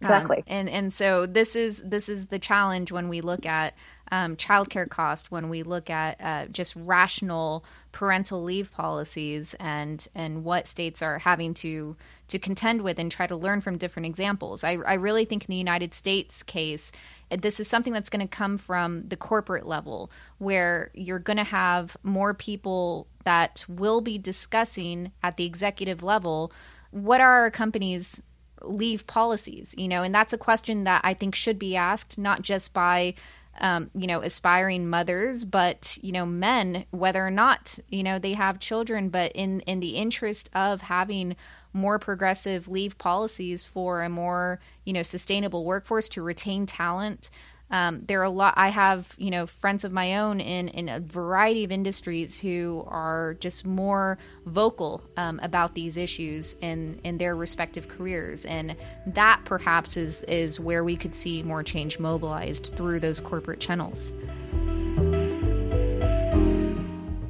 Exactly. 0.00 0.36
um, 0.36 0.44
and 0.46 0.68
and 0.68 0.94
so 0.94 1.26
this 1.26 1.56
is 1.56 1.82
this 1.82 2.08
is 2.08 2.26
the 2.26 2.38
challenge 2.38 2.92
when 2.92 3.08
we 3.08 3.22
look 3.22 3.44
at 3.44 3.74
um, 4.12 4.36
childcare 4.36 4.88
cost 4.88 5.30
when 5.30 5.48
we 5.48 5.62
look 5.62 5.88
at 5.88 6.20
uh, 6.20 6.46
just 6.52 6.76
rational 6.76 7.64
parental 7.92 8.44
leave 8.44 8.70
policies 8.70 9.54
and 9.58 10.06
and 10.14 10.44
what 10.44 10.68
states 10.68 11.00
are 11.00 11.18
having 11.18 11.54
to 11.54 11.96
to 12.28 12.38
contend 12.38 12.82
with 12.82 12.98
and 12.98 13.10
try 13.10 13.26
to 13.26 13.34
learn 13.34 13.62
from 13.62 13.78
different 13.78 14.06
examples. 14.06 14.64
I, 14.64 14.72
I 14.86 14.94
really 14.94 15.24
think 15.24 15.44
in 15.44 15.48
the 15.48 15.56
United 15.56 15.94
States 15.94 16.42
case, 16.42 16.92
this 17.30 17.58
is 17.58 17.68
something 17.68 17.92
that's 17.92 18.10
going 18.10 18.26
to 18.26 18.36
come 18.36 18.58
from 18.58 19.08
the 19.08 19.16
corporate 19.16 19.66
level, 19.66 20.10
where 20.38 20.90
you're 20.92 21.18
going 21.18 21.38
to 21.38 21.44
have 21.44 21.96
more 22.02 22.34
people 22.34 23.06
that 23.24 23.64
will 23.66 24.02
be 24.02 24.18
discussing 24.18 25.12
at 25.22 25.38
the 25.38 25.46
executive 25.46 26.02
level 26.02 26.52
what 26.90 27.22
are 27.22 27.40
our 27.40 27.50
companies 27.50 28.22
leave 28.60 29.06
policies 29.06 29.74
you 29.76 29.88
know 29.88 30.02
and 30.02 30.14
that's 30.14 30.32
a 30.32 30.38
question 30.38 30.84
that 30.84 31.00
i 31.04 31.14
think 31.14 31.34
should 31.34 31.58
be 31.58 31.74
asked 31.74 32.16
not 32.16 32.42
just 32.42 32.72
by 32.72 33.14
um, 33.60 33.90
you 33.94 34.06
know, 34.06 34.22
aspiring 34.22 34.88
mothers, 34.88 35.44
but 35.44 35.96
you 36.00 36.12
know, 36.12 36.26
men, 36.26 36.86
whether 36.90 37.24
or 37.24 37.30
not 37.30 37.78
you 37.88 38.02
know 38.02 38.18
they 38.18 38.32
have 38.32 38.58
children, 38.58 39.08
but 39.08 39.32
in 39.32 39.60
in 39.60 39.80
the 39.80 39.96
interest 39.96 40.50
of 40.54 40.82
having 40.82 41.36
more 41.72 41.98
progressive 41.98 42.68
leave 42.68 42.98
policies 42.98 43.64
for 43.64 44.02
a 44.02 44.08
more 44.08 44.60
you 44.84 44.92
know 44.92 45.02
sustainable 45.02 45.64
workforce 45.64 46.08
to 46.10 46.22
retain 46.22 46.66
talent 46.66 47.30
um, 47.72 48.02
there 48.06 48.20
are 48.20 48.24
a 48.24 48.30
lot. 48.30 48.54
I 48.56 48.68
have 48.68 49.14
you 49.18 49.30
know 49.30 49.46
friends 49.46 49.82
of 49.84 49.92
my 49.92 50.18
own 50.18 50.40
in 50.40 50.68
in 50.68 50.88
a 50.88 51.00
variety 51.00 51.64
of 51.64 51.72
industries 51.72 52.38
who 52.38 52.84
are 52.86 53.34
just 53.40 53.64
more 53.64 54.18
vocal 54.44 55.02
um, 55.16 55.40
about 55.42 55.74
these 55.74 55.96
issues 55.96 56.54
in 56.60 57.00
in 57.02 57.16
their 57.16 57.34
respective 57.34 57.88
careers, 57.88 58.44
and 58.44 58.76
that 59.06 59.40
perhaps 59.44 59.96
is 59.96 60.22
is 60.24 60.60
where 60.60 60.84
we 60.84 60.96
could 60.96 61.14
see 61.14 61.42
more 61.42 61.62
change 61.62 61.98
mobilized 61.98 62.74
through 62.76 63.00
those 63.00 63.18
corporate 63.20 63.58
channels. 63.58 64.12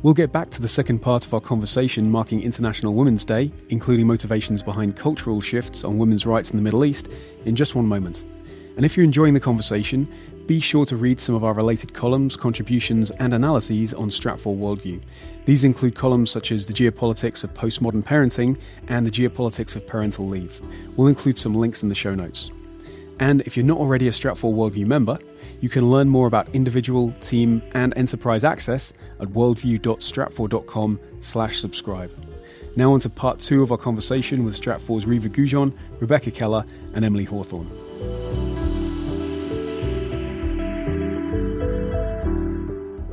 We'll 0.03 0.15
get 0.15 0.33
back 0.33 0.51
to 0.51 0.61
the 0.61 0.69
second 0.69 0.99
part 0.99 1.25
of 1.25 1.33
our 1.33 1.41
conversation 1.41 2.11
marking 2.11 2.43
International 2.43 2.93
Women's 2.95 3.25
Day, 3.25 3.53
including 3.69 4.09
motivations 4.09 4.61
behind 4.61 4.97
cultural 4.97 5.41
shifts 5.41 5.85
on 5.85 5.97
women's 5.97 6.27
rights 6.27 6.51
in 6.51 6.57
the 6.57 6.63
Middle 6.63 6.85
East, 6.85 7.07
in 7.45 7.55
just 7.55 7.77
one 7.77 7.87
moment. 7.87 8.25
And 8.77 8.85
if 8.85 8.97
you're 8.97 9.05
enjoying 9.05 9.35
the 9.35 9.41
conversation, 9.41 10.09
be 10.47 10.61
sure 10.61 10.85
to 10.87 10.97
read 10.97 11.21
some 11.21 11.35
of 11.35 11.45
our 11.45 11.53
related 11.53 11.95
columns, 11.95 12.37
contributions, 12.37 13.11
and 13.13 13.33
analyses 13.33 13.95
on 13.95 14.11
Stratfor 14.11 14.57
Worldview. 14.59 15.01
These 15.45 15.65
include 15.65 15.95
columns 15.95 16.31
such 16.31 16.53
as 16.53 16.67
The 16.67 16.73
Geopolitics 16.73 17.45
of 17.45 17.55
Postmodern 17.55 18.05
Parenting 18.05 18.59
and 18.89 19.07
The 19.07 19.11
Geopolitics 19.11 19.77
of 19.77 19.87
Parental 19.87 20.29
Leave. 20.29 20.61
We'll 20.97 21.09
include 21.09 21.39
some 21.39 21.55
links 21.55 21.83
in 21.83 21.89
the 21.89 21.95
show 21.95 22.15
notes. 22.15 22.51
And 23.19 23.41
if 23.43 23.57
you're 23.57 23.67
not 23.67 23.79
already 23.79 24.09
a 24.09 24.11
Stratfor 24.11 24.55
Worldview 24.55 24.87
member, 24.87 25.17
you 25.61 25.69
can 25.69 25.91
learn 25.91 26.09
more 26.09 26.27
about 26.27 26.49
individual, 26.55 27.15
team, 27.21 27.63
and 27.73 27.97
enterprise 27.97 28.43
access 28.43 28.93
at 29.21 29.29
worldview.stratfor.com 29.29 31.01
slash 31.21 31.61
subscribe. 31.61 32.13
Now 32.75 32.93
on 32.93 33.01
to 33.01 33.11
part 33.11 33.39
two 33.39 33.63
of 33.63 33.71
our 33.71 33.79
conversation 33.79 34.45
with 34.45 34.61
Stratfor's 34.61 35.07
Reva 35.07 35.29
Goujon, 35.29 35.73
Rebecca 36.01 36.31
Keller, 36.31 36.65
and 36.95 37.05
Emily 37.05 37.25
Hawthorne. 37.25 37.82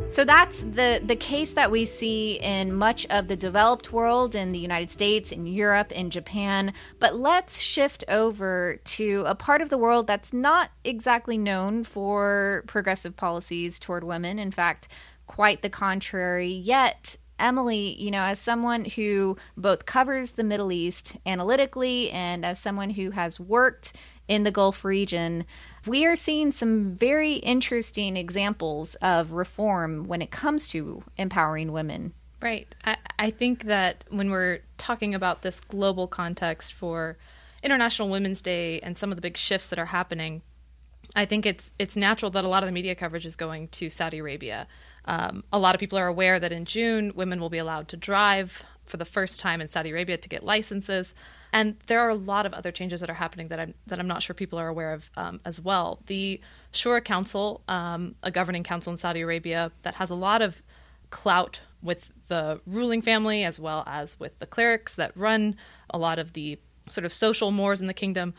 So 0.09 0.25
that's 0.25 0.61
the 0.61 0.99
the 1.05 1.15
case 1.15 1.53
that 1.53 1.69
we 1.69 1.85
see 1.85 2.39
in 2.41 2.73
much 2.73 3.05
of 3.11 3.27
the 3.27 3.35
developed 3.35 3.93
world 3.93 4.33
in 4.33 4.51
the 4.51 4.57
United 4.57 4.89
States, 4.89 5.31
in 5.31 5.45
Europe, 5.45 5.91
in 5.91 6.09
Japan. 6.09 6.73
But 6.99 7.15
let's 7.15 7.59
shift 7.59 8.03
over 8.07 8.79
to 8.83 9.23
a 9.27 9.35
part 9.35 9.61
of 9.61 9.69
the 9.69 9.77
world 9.77 10.07
that's 10.07 10.33
not 10.33 10.71
exactly 10.83 11.37
known 11.37 11.83
for 11.83 12.63
progressive 12.65 13.15
policies 13.17 13.77
toward 13.77 14.03
women. 14.03 14.39
In 14.39 14.51
fact, 14.51 14.87
quite 15.27 15.61
the 15.61 15.69
contrary. 15.69 16.51
Yet 16.51 17.17
Emily, 17.37 17.95
you 18.01 18.09
know, 18.09 18.23
as 18.23 18.39
someone 18.39 18.85
who 18.85 19.37
both 19.55 19.85
covers 19.85 20.31
the 20.31 20.43
Middle 20.43 20.71
East 20.71 21.17
analytically 21.27 22.09
and 22.09 22.43
as 22.43 22.59
someone 22.59 22.89
who 22.89 23.11
has 23.11 23.39
worked 23.39 23.93
in 24.27 24.41
the 24.43 24.51
Gulf 24.51 24.83
region, 24.83 25.45
we 25.86 26.05
are 26.05 26.15
seeing 26.15 26.51
some 26.51 26.91
very 26.91 27.33
interesting 27.33 28.17
examples 28.17 28.95
of 28.95 29.33
reform 29.33 30.03
when 30.03 30.21
it 30.21 30.31
comes 30.31 30.67
to 30.69 31.03
empowering 31.17 31.71
women. 31.71 32.13
Right. 32.41 32.74
I, 32.86 32.98
I 33.17 33.29
think 33.31 33.63
that 33.63 34.05
when 34.09 34.29
we're 34.29 34.59
talking 34.77 35.13
about 35.13 35.41
this 35.41 35.59
global 35.59 36.07
context 36.07 36.74
for 36.74 37.17
International 37.62 38.09
Women's 38.09 38.41
Day 38.41 38.79
and 38.79 38.98
some 38.98 39.12
of 39.12 39.17
the 39.17 39.21
big 39.21 39.36
shifts 39.36 39.69
that 39.69 39.79
are 39.79 39.86
happening, 39.86 40.41
I 41.15 41.25
think 41.25 41.45
it's 41.45 41.71
it's 41.79 41.95
natural 41.95 42.31
that 42.31 42.43
a 42.43 42.48
lot 42.48 42.63
of 42.63 42.67
the 42.67 42.74
media 42.74 42.95
coverage 42.95 43.25
is 43.25 43.36
going 43.36 43.67
to 43.69 43.89
Saudi 43.89 44.19
Arabia. 44.19 44.67
Um, 45.05 45.43
a 45.51 45.59
lot 45.59 45.75
of 45.75 45.79
people 45.79 45.98
are 45.98 46.07
aware 46.07 46.39
that 46.39 46.51
in 46.51 46.65
June, 46.65 47.12
women 47.15 47.39
will 47.39 47.50
be 47.50 47.57
allowed 47.57 47.88
to 47.89 47.98
drive 47.98 48.63
for 48.86 48.98
the 48.98 49.05
first 49.05 49.39
time 49.39 49.59
in 49.59 49.67
Saudi 49.67 49.89
Arabia 49.89 50.17
to 50.17 50.29
get 50.29 50.43
licenses. 50.43 51.13
And 51.51 51.77
there 51.87 51.99
are 52.01 52.09
a 52.09 52.15
lot 52.15 52.45
of 52.45 52.53
other 52.53 52.71
changes 52.71 53.01
that 53.01 53.09
are 53.09 53.15
happening 53.15 53.47
that 53.47 53.59
I'm 53.59 53.73
that 53.87 53.99
I'm 53.99 54.07
not 54.07 54.21
sure 54.21 54.33
people 54.33 54.59
are 54.59 54.67
aware 54.67 54.93
of 54.93 55.09
um, 55.17 55.39
as 55.45 55.59
well. 55.59 55.99
The 56.05 56.39
Shura 56.73 57.03
Council, 57.03 57.61
um, 57.67 58.15
a 58.23 58.31
governing 58.31 58.63
council 58.63 58.91
in 58.91 58.97
Saudi 58.97 59.21
Arabia 59.21 59.71
that 59.81 59.95
has 59.95 60.09
a 60.09 60.15
lot 60.15 60.41
of 60.41 60.61
clout 61.09 61.61
with 61.81 62.11
the 62.27 62.61
ruling 62.67 63.01
family 63.01 63.43
as 63.43 63.59
well 63.59 63.83
as 63.87 64.19
with 64.19 64.37
the 64.39 64.45
clerics 64.45 64.95
that 64.95 65.15
run 65.17 65.55
a 65.89 65.97
lot 65.97 66.19
of 66.19 66.33
the 66.33 66.59
sort 66.87 67.05
of 67.05 67.13
social 67.13 67.51
mores 67.51 67.81
in 67.81 67.87
the 67.87 67.93
kingdom. 67.93 68.33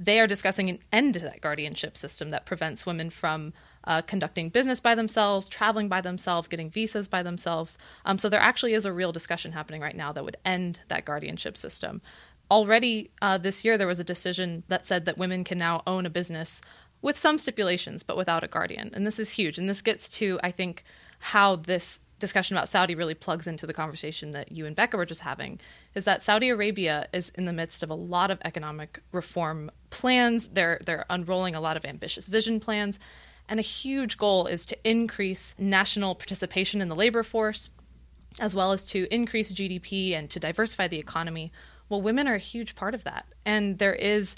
They 0.00 0.20
are 0.20 0.28
discussing 0.28 0.70
an 0.70 0.78
end 0.92 1.14
to 1.14 1.20
that 1.20 1.40
guardianship 1.40 1.96
system 1.96 2.30
that 2.30 2.46
prevents 2.46 2.86
women 2.86 3.10
from 3.10 3.52
uh, 3.84 4.02
conducting 4.02 4.48
business 4.48 4.80
by 4.80 4.94
themselves, 4.94 5.48
traveling 5.48 5.88
by 5.88 6.00
themselves, 6.00 6.46
getting 6.46 6.70
visas 6.70 7.08
by 7.08 7.22
themselves. 7.22 7.78
Um, 8.04 8.18
so 8.18 8.28
there 8.28 8.40
actually 8.40 8.74
is 8.74 8.84
a 8.84 8.92
real 8.92 9.12
discussion 9.12 9.52
happening 9.52 9.80
right 9.80 9.96
now 9.96 10.12
that 10.12 10.24
would 10.24 10.36
end 10.44 10.80
that 10.88 11.04
guardianship 11.04 11.56
system. 11.56 12.00
Already 12.50 13.10
uh, 13.20 13.38
this 13.38 13.64
year, 13.64 13.76
there 13.76 13.86
was 13.86 14.00
a 14.00 14.04
decision 14.04 14.62
that 14.68 14.86
said 14.86 15.04
that 15.04 15.18
women 15.18 15.44
can 15.44 15.58
now 15.58 15.82
own 15.86 16.06
a 16.06 16.10
business 16.10 16.60
with 17.02 17.16
some 17.16 17.38
stipulations, 17.38 18.02
but 18.02 18.16
without 18.16 18.42
a 18.42 18.48
guardian. 18.48 18.90
And 18.94 19.06
this 19.06 19.18
is 19.18 19.30
huge. 19.30 19.58
And 19.58 19.68
this 19.68 19.82
gets 19.82 20.08
to, 20.10 20.40
I 20.42 20.50
think, 20.50 20.84
how 21.20 21.56
this 21.56 22.00
discussion 22.18 22.56
about 22.56 22.68
Saudi 22.68 22.94
really 22.94 23.14
plugs 23.14 23.46
into 23.46 23.66
the 23.66 23.72
conversation 23.72 24.32
that 24.32 24.52
you 24.52 24.66
and 24.66 24.74
Becca 24.74 24.96
were 24.96 25.06
just 25.06 25.20
having 25.20 25.60
is 25.94 26.04
that 26.04 26.22
Saudi 26.22 26.48
Arabia 26.48 27.06
is 27.12 27.30
in 27.30 27.44
the 27.44 27.52
midst 27.52 27.82
of 27.82 27.90
a 27.90 27.94
lot 27.94 28.30
of 28.30 28.38
economic 28.44 29.00
reform 29.12 29.70
plans. 29.90 30.48
They're 30.48 30.80
they're 30.84 31.06
unrolling 31.08 31.54
a 31.54 31.60
lot 31.60 31.76
of 31.76 31.84
ambitious 31.84 32.28
vision 32.28 32.60
plans. 32.60 32.98
And 33.48 33.58
a 33.58 33.62
huge 33.62 34.18
goal 34.18 34.46
is 34.46 34.66
to 34.66 34.88
increase 34.88 35.54
national 35.58 36.14
participation 36.14 36.82
in 36.82 36.88
the 36.88 36.94
labor 36.94 37.22
force, 37.22 37.70
as 38.38 38.54
well 38.54 38.72
as 38.72 38.84
to 38.84 39.12
increase 39.12 39.54
GDP 39.54 40.16
and 40.16 40.28
to 40.30 40.38
diversify 40.38 40.88
the 40.88 40.98
economy. 40.98 41.50
Well, 41.88 42.02
women 42.02 42.28
are 42.28 42.34
a 42.34 42.38
huge 42.38 42.74
part 42.74 42.94
of 42.94 43.04
that. 43.04 43.26
And 43.44 43.78
there 43.78 43.94
is 43.94 44.36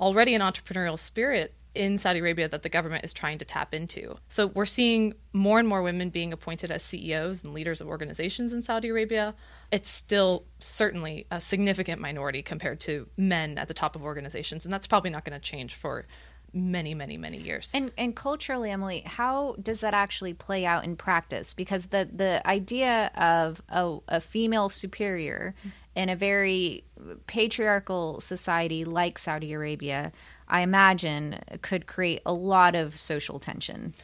already 0.00 0.34
an 0.34 0.40
entrepreneurial 0.40 0.98
spirit 0.98 1.54
in 1.74 1.98
Saudi 1.98 2.18
Arabia 2.18 2.48
that 2.48 2.62
the 2.62 2.68
government 2.68 3.04
is 3.04 3.12
trying 3.12 3.38
to 3.38 3.44
tap 3.44 3.72
into. 3.72 4.16
So 4.28 4.48
we're 4.48 4.66
seeing 4.66 5.14
more 5.32 5.58
and 5.60 5.68
more 5.68 5.82
women 5.82 6.10
being 6.10 6.32
appointed 6.32 6.70
as 6.70 6.82
CEOs 6.82 7.44
and 7.44 7.54
leaders 7.54 7.80
of 7.80 7.86
organizations 7.86 8.52
in 8.52 8.62
Saudi 8.62 8.88
Arabia. 8.88 9.34
It's 9.70 9.88
still 9.88 10.46
certainly 10.58 11.26
a 11.30 11.40
significant 11.40 12.00
minority 12.00 12.42
compared 12.42 12.80
to 12.80 13.08
men 13.16 13.56
at 13.56 13.68
the 13.68 13.74
top 13.74 13.94
of 13.94 14.02
organizations, 14.02 14.64
and 14.64 14.72
that's 14.72 14.88
probably 14.88 15.10
not 15.10 15.24
going 15.24 15.38
to 15.38 15.44
change 15.44 15.74
for 15.76 16.06
many 16.52 16.94
many 16.94 17.16
many 17.16 17.38
years 17.38 17.70
and 17.74 17.92
and 17.96 18.16
culturally 18.16 18.70
emily 18.70 19.02
how 19.06 19.54
does 19.62 19.80
that 19.80 19.94
actually 19.94 20.34
play 20.34 20.66
out 20.66 20.84
in 20.84 20.96
practice 20.96 21.54
because 21.54 21.86
the 21.86 22.08
the 22.12 22.46
idea 22.46 23.10
of 23.16 23.62
a, 23.68 23.98
a 24.08 24.20
female 24.20 24.68
superior 24.68 25.54
in 25.94 26.08
a 26.08 26.16
very 26.16 26.84
patriarchal 27.26 28.20
society 28.20 28.84
like 28.84 29.18
saudi 29.18 29.52
arabia 29.52 30.12
I 30.50 30.62
imagine 30.62 31.38
could 31.62 31.86
create 31.86 32.22
a 32.26 32.32
lot 32.32 32.74
of 32.74 32.98
social 32.98 33.38
tension. 33.38 33.94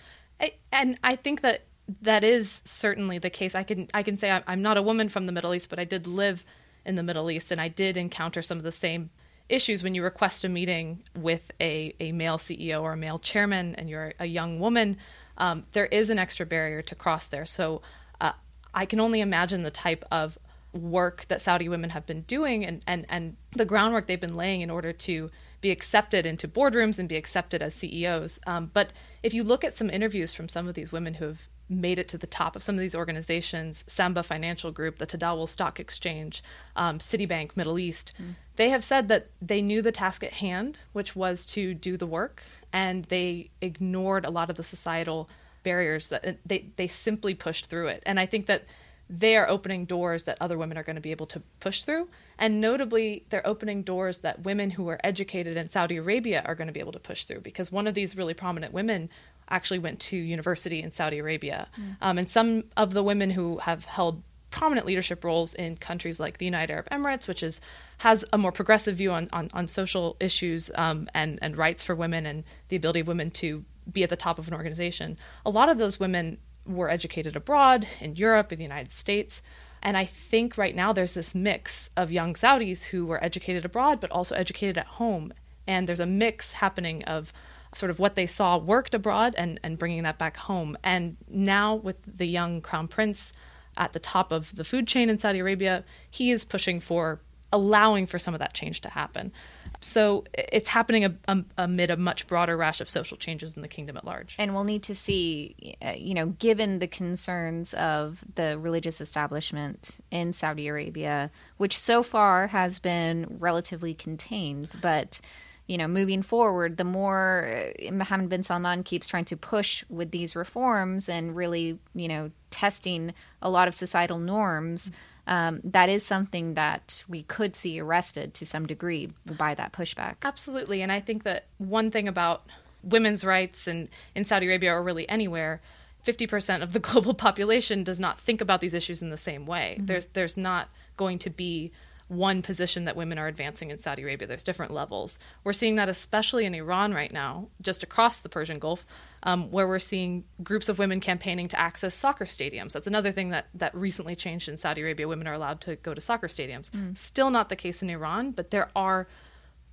I, 0.40 0.52
and 0.72 0.98
I 1.02 1.16
think 1.16 1.40
that 1.40 1.64
that 2.02 2.24
is 2.24 2.62
certainly 2.64 3.18
the 3.18 3.30
case. 3.30 3.54
I 3.54 3.64
can 3.64 3.88
I 3.92 4.02
can 4.02 4.16
say 4.16 4.30
I'm 4.46 4.62
not 4.62 4.76
a 4.76 4.82
woman 4.82 5.08
from 5.08 5.26
the 5.26 5.32
Middle 5.32 5.54
East, 5.54 5.68
but 5.68 5.78
I 5.78 5.84
did 5.84 6.06
live 6.06 6.44
in 6.84 6.94
the 6.94 7.02
Middle 7.02 7.30
East, 7.30 7.50
and 7.50 7.60
I 7.60 7.68
did 7.68 7.96
encounter 7.96 8.42
some 8.42 8.58
of 8.58 8.64
the 8.64 8.72
same 8.72 9.10
issues 9.48 9.82
when 9.82 9.94
you 9.94 10.02
request 10.02 10.44
a 10.44 10.48
meeting 10.48 11.02
with 11.14 11.50
a, 11.60 11.94
a 12.00 12.12
male 12.12 12.38
CEO 12.38 12.82
or 12.82 12.92
a 12.92 12.96
male 12.96 13.18
chairman, 13.18 13.74
and 13.76 13.88
you're 13.88 14.12
a 14.18 14.26
young 14.26 14.60
woman. 14.60 14.96
Um, 15.38 15.64
there 15.72 15.86
is 15.86 16.10
an 16.10 16.18
extra 16.18 16.46
barrier 16.46 16.82
to 16.82 16.94
cross 16.94 17.26
there. 17.26 17.46
So 17.46 17.82
uh, 18.20 18.32
I 18.74 18.86
can 18.86 19.00
only 19.00 19.20
imagine 19.20 19.62
the 19.62 19.70
type 19.70 20.04
of 20.10 20.38
work 20.72 21.26
that 21.28 21.40
Saudi 21.40 21.68
women 21.68 21.90
have 21.90 22.06
been 22.06 22.22
doing 22.22 22.64
and, 22.64 22.82
and, 22.86 23.06
and 23.08 23.36
the 23.52 23.64
groundwork 23.64 24.06
they've 24.06 24.20
been 24.20 24.36
laying 24.36 24.60
in 24.60 24.70
order 24.70 24.92
to 24.92 25.30
be 25.60 25.70
accepted 25.70 26.26
into 26.26 26.46
boardrooms 26.46 26.98
and 26.98 27.08
be 27.08 27.16
accepted 27.16 27.62
as 27.62 27.74
CEOs. 27.74 28.40
Um, 28.46 28.70
but 28.72 28.90
if 29.22 29.32
you 29.32 29.42
look 29.42 29.64
at 29.64 29.76
some 29.76 29.90
interviews 29.90 30.32
from 30.32 30.48
some 30.48 30.68
of 30.68 30.74
these 30.74 30.92
women 30.92 31.14
who 31.14 31.26
have 31.26 31.48
made 31.68 31.98
it 31.98 32.08
to 32.08 32.18
the 32.18 32.26
top 32.26 32.54
of 32.54 32.62
some 32.62 32.76
of 32.76 32.80
these 32.80 32.94
organizations, 32.94 33.84
Samba 33.86 34.22
Financial 34.22 34.70
Group, 34.70 34.98
the 34.98 35.06
Tadawul 35.06 35.48
Stock 35.48 35.80
Exchange, 35.80 36.42
um, 36.76 36.98
Citibank, 36.98 37.56
Middle 37.56 37.78
East, 37.78 38.12
mm. 38.20 38.34
they 38.56 38.70
have 38.70 38.84
said 38.84 39.08
that 39.08 39.28
they 39.42 39.60
knew 39.60 39.82
the 39.82 39.92
task 39.92 40.22
at 40.22 40.34
hand, 40.34 40.80
which 40.92 41.16
was 41.16 41.44
to 41.46 41.74
do 41.74 41.96
the 41.96 42.06
work, 42.06 42.42
and 42.72 43.04
they 43.06 43.50
ignored 43.60 44.24
a 44.24 44.30
lot 44.30 44.50
of 44.50 44.56
the 44.56 44.62
societal 44.62 45.28
barriers 45.62 46.10
that 46.10 46.38
they, 46.46 46.66
they 46.76 46.86
simply 46.86 47.34
pushed 47.34 47.66
through 47.66 47.88
it. 47.88 48.02
And 48.06 48.20
I 48.20 48.26
think 48.26 48.46
that 48.46 48.64
they 49.08 49.36
are 49.36 49.48
opening 49.48 49.84
doors 49.84 50.24
that 50.24 50.36
other 50.40 50.58
women 50.58 50.76
are 50.76 50.82
going 50.82 50.96
to 50.96 51.02
be 51.02 51.12
able 51.12 51.26
to 51.26 51.42
push 51.60 51.84
through. 51.84 52.08
And 52.38 52.60
notably, 52.60 53.24
they're 53.30 53.46
opening 53.46 53.82
doors 53.82 54.20
that 54.20 54.44
women 54.44 54.70
who 54.70 54.88
are 54.88 55.00
educated 55.04 55.56
in 55.56 55.70
Saudi 55.70 55.96
Arabia 55.96 56.42
are 56.44 56.54
going 56.54 56.66
to 56.66 56.72
be 56.72 56.80
able 56.80 56.92
to 56.92 56.98
push 56.98 57.24
through 57.24 57.40
because 57.40 57.70
one 57.70 57.86
of 57.86 57.94
these 57.94 58.16
really 58.16 58.34
prominent 58.34 58.72
women 58.72 59.08
actually 59.48 59.78
went 59.78 60.00
to 60.00 60.16
university 60.16 60.82
in 60.82 60.90
Saudi 60.90 61.18
Arabia. 61.18 61.68
Mm. 61.78 61.96
Um, 62.00 62.18
and 62.18 62.28
some 62.28 62.64
of 62.76 62.92
the 62.92 63.02
women 63.02 63.30
who 63.30 63.58
have 63.58 63.84
held 63.84 64.22
prominent 64.50 64.86
leadership 64.86 65.24
roles 65.24 65.54
in 65.54 65.76
countries 65.76 66.18
like 66.18 66.38
the 66.38 66.44
United 66.44 66.72
Arab 66.72 66.88
Emirates, 66.90 67.28
which 67.28 67.42
is 67.42 67.60
has 67.98 68.24
a 68.32 68.38
more 68.38 68.52
progressive 68.52 68.96
view 68.96 69.12
on, 69.12 69.28
on, 69.32 69.48
on 69.52 69.68
social 69.68 70.16
issues 70.20 70.70
um, 70.76 71.08
and, 71.14 71.38
and 71.42 71.56
rights 71.56 71.84
for 71.84 71.94
women 71.94 72.24
and 72.26 72.44
the 72.68 72.76
ability 72.76 73.00
of 73.00 73.06
women 73.06 73.30
to 73.30 73.64
be 73.90 74.02
at 74.02 74.10
the 74.10 74.16
top 74.16 74.38
of 74.38 74.48
an 74.48 74.54
organization. 74.54 75.16
A 75.44 75.50
lot 75.50 75.68
of 75.68 75.78
those 75.78 76.00
women 76.00 76.38
were 76.64 76.90
educated 76.90 77.36
abroad 77.36 77.86
in 78.00 78.16
Europe, 78.16 78.52
in 78.52 78.58
the 78.58 78.64
United 78.64 78.92
States. 78.92 79.42
And 79.82 79.96
I 79.96 80.04
think 80.04 80.58
right 80.58 80.74
now 80.74 80.92
there's 80.92 81.14
this 81.14 81.34
mix 81.34 81.90
of 81.96 82.10
young 82.10 82.34
Saudis 82.34 82.86
who 82.86 83.06
were 83.06 83.22
educated 83.22 83.64
abroad, 83.64 84.00
but 84.00 84.10
also 84.10 84.34
educated 84.34 84.78
at 84.78 84.86
home. 84.86 85.32
And 85.66 85.86
there's 85.86 86.00
a 86.00 86.06
mix 86.06 86.52
happening 86.52 87.04
of 87.04 87.32
sort 87.76 87.90
of 87.90 87.98
what 87.98 88.14
they 88.14 88.26
saw 88.26 88.56
worked 88.56 88.94
abroad 88.94 89.34
and, 89.36 89.60
and 89.62 89.78
bringing 89.78 90.02
that 90.04 90.18
back 90.18 90.36
home. 90.36 90.76
And 90.82 91.16
now 91.28 91.74
with 91.74 91.96
the 92.06 92.26
young 92.26 92.60
crown 92.60 92.88
prince 92.88 93.32
at 93.76 93.92
the 93.92 93.98
top 93.98 94.32
of 94.32 94.54
the 94.56 94.64
food 94.64 94.86
chain 94.86 95.10
in 95.10 95.18
Saudi 95.18 95.40
Arabia, 95.40 95.84
he 96.10 96.30
is 96.30 96.44
pushing 96.44 96.80
for 96.80 97.20
allowing 97.52 98.06
for 98.06 98.18
some 98.18 98.34
of 98.34 98.40
that 98.40 98.54
change 98.54 98.80
to 98.80 98.88
happen. 98.88 99.32
So 99.80 100.24
it's 100.34 100.68
happening 100.68 101.18
amid 101.56 101.90
a 101.90 101.96
much 101.96 102.26
broader 102.26 102.56
rash 102.56 102.80
of 102.80 102.90
social 102.90 103.16
changes 103.16 103.54
in 103.54 103.62
the 103.62 103.68
kingdom 103.68 103.96
at 103.96 104.04
large. 104.04 104.34
And 104.38 104.54
we'll 104.54 104.64
need 104.64 104.82
to 104.84 104.94
see, 104.94 105.76
uh, 105.84 105.92
you 105.96 106.14
know, 106.14 106.26
given 106.26 106.80
the 106.80 106.88
concerns 106.88 107.72
of 107.74 108.24
the 108.34 108.58
religious 108.58 109.00
establishment 109.00 109.98
in 110.10 110.32
Saudi 110.32 110.66
Arabia, 110.66 111.30
which 111.56 111.78
so 111.78 112.02
far 112.02 112.48
has 112.48 112.78
been 112.78 113.36
relatively 113.38 113.94
contained, 113.94 114.70
but 114.80 115.20
you 115.66 115.76
know, 115.78 115.88
moving 115.88 116.22
forward, 116.22 116.76
the 116.76 116.84
more 116.84 117.72
uh, 117.86 117.92
Mohammed 117.92 118.28
bin 118.28 118.42
Salman 118.42 118.82
keeps 118.84 119.06
trying 119.06 119.24
to 119.26 119.36
push 119.36 119.84
with 119.88 120.10
these 120.10 120.36
reforms 120.36 121.08
and 121.08 121.34
really, 121.34 121.78
you 121.94 122.08
know, 122.08 122.30
testing 122.50 123.12
a 123.42 123.50
lot 123.50 123.68
of 123.68 123.74
societal 123.74 124.18
norms. 124.18 124.92
Um, 125.26 125.60
that 125.64 125.88
is 125.88 126.04
something 126.04 126.54
that 126.54 127.02
we 127.08 127.24
could 127.24 127.56
see 127.56 127.80
arrested 127.80 128.32
to 128.34 128.46
some 128.46 128.66
degree 128.66 129.10
by 129.26 129.54
that 129.56 129.72
pushback. 129.72 130.16
Absolutely. 130.22 130.82
And 130.82 130.92
I 130.92 131.00
think 131.00 131.24
that 131.24 131.46
one 131.58 131.90
thing 131.90 132.06
about 132.06 132.46
women's 132.84 133.24
rights 133.24 133.66
and 133.66 133.88
in 134.14 134.24
Saudi 134.24 134.46
Arabia 134.46 134.72
or 134.72 134.84
really 134.84 135.08
anywhere, 135.08 135.60
50% 136.06 136.62
of 136.62 136.72
the 136.72 136.78
global 136.80 137.14
population 137.14 137.82
does 137.82 137.98
not 137.98 138.20
think 138.20 138.40
about 138.40 138.60
these 138.60 138.74
issues 138.74 139.02
in 139.02 139.10
the 139.10 139.16
same 139.16 139.46
way. 139.46 139.74
Mm-hmm. 139.76 139.86
There's 139.86 140.06
there's 140.06 140.36
not 140.36 140.68
going 140.96 141.18
to 141.20 141.30
be 141.30 141.72
one 142.08 142.40
position 142.40 142.84
that 142.84 142.94
women 142.94 143.18
are 143.18 143.26
advancing 143.26 143.70
in 143.70 143.78
Saudi 143.80 144.02
Arabia. 144.02 144.28
There's 144.28 144.44
different 144.44 144.72
levels. 144.72 145.18
We're 145.42 145.52
seeing 145.52 145.74
that 145.74 145.88
especially 145.88 146.44
in 146.44 146.54
Iran 146.54 146.94
right 146.94 147.12
now, 147.12 147.48
just 147.60 147.82
across 147.82 148.20
the 148.20 148.28
Persian 148.28 148.60
Gulf, 148.60 148.86
um, 149.24 149.50
where 149.50 149.66
we're 149.66 149.80
seeing 149.80 150.24
groups 150.42 150.68
of 150.68 150.78
women 150.78 151.00
campaigning 151.00 151.48
to 151.48 151.58
access 151.58 151.94
soccer 151.94 152.24
stadiums. 152.24 152.72
That's 152.72 152.86
another 152.86 153.10
thing 153.10 153.30
that, 153.30 153.46
that 153.54 153.74
recently 153.74 154.14
changed 154.14 154.48
in 154.48 154.56
Saudi 154.56 154.82
Arabia. 154.82 155.08
Women 155.08 155.26
are 155.26 155.34
allowed 155.34 155.60
to 155.62 155.76
go 155.76 155.94
to 155.94 156.00
soccer 156.00 156.28
stadiums. 156.28 156.70
Mm. 156.70 156.96
Still 156.96 157.30
not 157.30 157.48
the 157.48 157.56
case 157.56 157.82
in 157.82 157.90
Iran, 157.90 158.30
but 158.30 158.50
there 158.50 158.70
are 158.76 159.08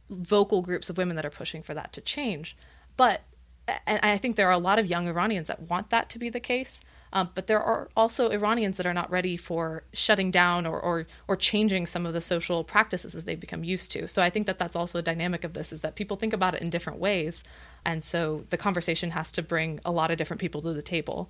vocal 0.10 0.62
groups 0.63 0.89
of 0.89 0.98
women 0.98 1.15
that 1.15 1.26
are 1.26 1.32
pushing 1.32 1.62
for 1.62 1.74
that 1.76 1.93
to 1.93 2.02
change. 2.02 2.58
But 2.98 3.22
and 3.88 4.00
I 4.04 4.17
think 4.17 4.36
there 4.36 4.48
are 4.48 4.52
a 4.52 4.58
lot 4.58 4.80
of 4.80 4.88
young 4.88 5.08
Iranians 5.08 5.48
that 5.48 5.69
want 5.69 5.89
that 5.91 6.10
to 6.10 6.19
be 6.19 6.30
the 6.30 6.39
case. 6.39 6.82
Um, 7.13 7.30
but 7.36 7.45
there 7.45 7.62
are 7.62 7.89
also 7.95 8.30
Iranians 8.30 8.78
that 8.78 8.88
are 8.88 8.93
not 8.93 9.10
ready 9.12 9.38
for 9.38 9.84
shutting 9.93 10.32
down 10.32 10.65
or, 10.65 10.80
or, 10.80 11.06
or 11.28 11.36
changing 11.36 11.86
some 11.86 12.08
of 12.08 12.13
the 12.13 12.21
social 12.21 12.63
practices 12.63 13.13
as 13.13 13.23
they've 13.23 13.39
become 13.39 13.63
used 13.63 13.91
to. 13.91 14.08
So 14.08 14.21
I 14.21 14.32
think 14.32 14.47
that 14.47 14.58
that's 14.58 14.76
also 14.76 14.97
a 14.97 15.04
dynamic 15.04 15.43
of 15.43 15.54
this 15.54 15.71
is 15.71 15.82
that 15.82 15.95
people 15.95 16.17
think 16.17 16.34
about 16.34 16.56
it 16.56 16.62
in 16.62 16.71
different 16.71 16.99
ways, 16.99 17.43
and 17.86 18.04
so 18.04 18.45
the 18.49 18.58
conversation 18.58 19.12
has 19.12 19.32
to 19.34 19.43
bring 19.43 19.80
a 19.86 19.91
lot 19.91 20.10
of 20.10 20.17
different 20.17 20.41
people 20.41 20.62
to 20.62 20.73
the 20.73 20.82
table. 20.82 21.30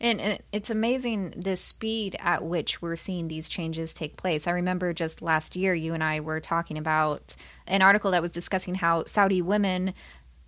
And, 0.00 0.40
it's 0.52 0.70
amazing 0.70 1.34
the 1.36 1.56
speed 1.56 2.16
at 2.20 2.44
which 2.44 2.80
we're 2.80 2.96
seeing 2.96 3.28
these 3.28 3.48
changes 3.48 3.92
take 3.92 4.16
place. 4.16 4.46
I 4.46 4.52
remember 4.52 4.92
just 4.92 5.22
last 5.22 5.56
year, 5.56 5.74
you 5.74 5.94
and 5.94 6.04
I 6.04 6.20
were 6.20 6.40
talking 6.40 6.78
about 6.78 7.34
an 7.66 7.82
article 7.82 8.12
that 8.12 8.22
was 8.22 8.30
discussing 8.30 8.76
how 8.76 9.04
Saudi 9.06 9.42
women, 9.42 9.94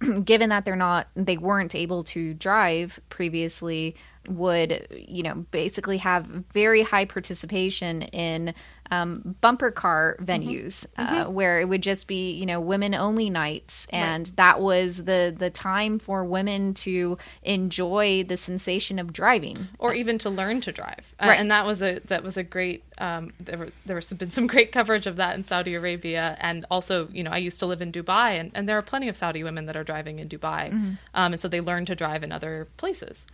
given 0.24 0.50
that 0.50 0.64
they're 0.64 0.76
not, 0.76 1.08
they 1.16 1.36
weren't 1.36 1.74
able 1.74 2.04
to 2.04 2.34
drive 2.34 3.00
previously, 3.08 3.96
would 4.28 4.86
you 4.90 5.22
know 5.22 5.46
basically 5.50 5.98
have 5.98 6.26
very 6.26 6.82
high 6.82 7.04
participation 7.04 8.02
in 8.02 8.54
um, 8.90 9.36
bumper 9.40 9.70
car 9.70 10.16
venues 10.20 10.86
mm-hmm. 10.86 11.00
Uh, 11.00 11.24
mm-hmm. 11.24 11.32
where 11.32 11.60
it 11.60 11.68
would 11.68 11.82
just 11.82 12.08
be 12.08 12.32
you 12.32 12.46
know 12.46 12.60
women 12.60 12.94
only 12.94 13.30
nights, 13.30 13.86
and 13.92 14.26
right. 14.26 14.36
that 14.36 14.60
was 14.60 15.04
the 15.04 15.34
the 15.36 15.50
time 15.50 15.98
for 15.98 16.24
women 16.24 16.74
to 16.74 17.16
enjoy 17.42 18.24
the 18.24 18.36
sensation 18.36 18.98
of 18.98 19.12
driving, 19.12 19.68
or 19.78 19.94
even 19.94 20.18
to 20.18 20.30
learn 20.30 20.60
to 20.62 20.72
drive. 20.72 21.14
Right. 21.20 21.30
Uh, 21.30 21.40
and 21.40 21.50
that 21.50 21.66
was 21.66 21.82
a 21.82 22.00
that 22.06 22.22
was 22.22 22.36
a 22.36 22.42
great. 22.42 22.84
Um, 22.98 23.32
there 23.40 23.58
were 23.58 23.68
there 23.86 23.96
was 23.96 24.12
been 24.12 24.30
some 24.30 24.46
great 24.46 24.72
coverage 24.72 25.06
of 25.06 25.16
that 25.16 25.36
in 25.36 25.44
Saudi 25.44 25.74
Arabia, 25.74 26.36
and 26.40 26.66
also 26.70 27.08
you 27.12 27.22
know 27.22 27.30
I 27.30 27.38
used 27.38 27.60
to 27.60 27.66
live 27.66 27.80
in 27.80 27.92
Dubai, 27.92 28.40
and, 28.40 28.50
and 28.54 28.68
there 28.68 28.76
are 28.76 28.82
plenty 28.82 29.08
of 29.08 29.16
Saudi 29.16 29.44
women 29.44 29.66
that 29.66 29.76
are 29.76 29.84
driving 29.84 30.18
in 30.18 30.28
Dubai, 30.28 30.70
mm-hmm. 30.70 30.92
um, 31.14 31.32
and 31.32 31.40
so 31.40 31.48
they 31.48 31.60
learn 31.60 31.86
to 31.86 31.94
drive 31.94 32.22
in 32.22 32.32
other 32.32 32.66
places. 32.76 33.26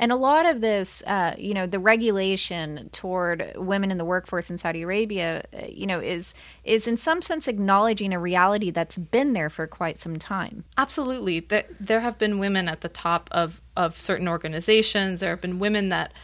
And 0.00 0.10
a 0.10 0.16
lot 0.16 0.46
of 0.46 0.62
this, 0.62 1.02
uh, 1.06 1.34
you 1.36 1.52
know, 1.52 1.66
the 1.66 1.78
regulation 1.78 2.88
toward 2.90 3.52
women 3.54 3.90
in 3.90 3.98
the 3.98 4.04
workforce 4.04 4.50
in 4.50 4.56
Saudi 4.56 4.80
Arabia, 4.80 5.44
uh, 5.52 5.66
you 5.68 5.86
know, 5.86 6.00
is 6.00 6.34
is 6.64 6.88
in 6.88 6.96
some 6.96 7.20
sense 7.20 7.46
acknowledging 7.46 8.14
a 8.14 8.18
reality 8.18 8.70
that's 8.70 8.96
been 8.96 9.34
there 9.34 9.50
for 9.50 9.66
quite 9.66 10.00
some 10.00 10.16
time. 10.16 10.64
Absolutely, 10.78 11.46
there 11.78 12.00
have 12.00 12.18
been 12.18 12.38
women 12.38 12.66
at 12.66 12.80
the 12.80 12.88
top 12.88 13.28
of 13.30 13.60
of 13.76 14.00
certain 14.00 14.26
organizations. 14.26 15.20
There 15.20 15.30
have 15.30 15.42
been 15.42 15.58
women 15.58 15.90
that 15.90 16.14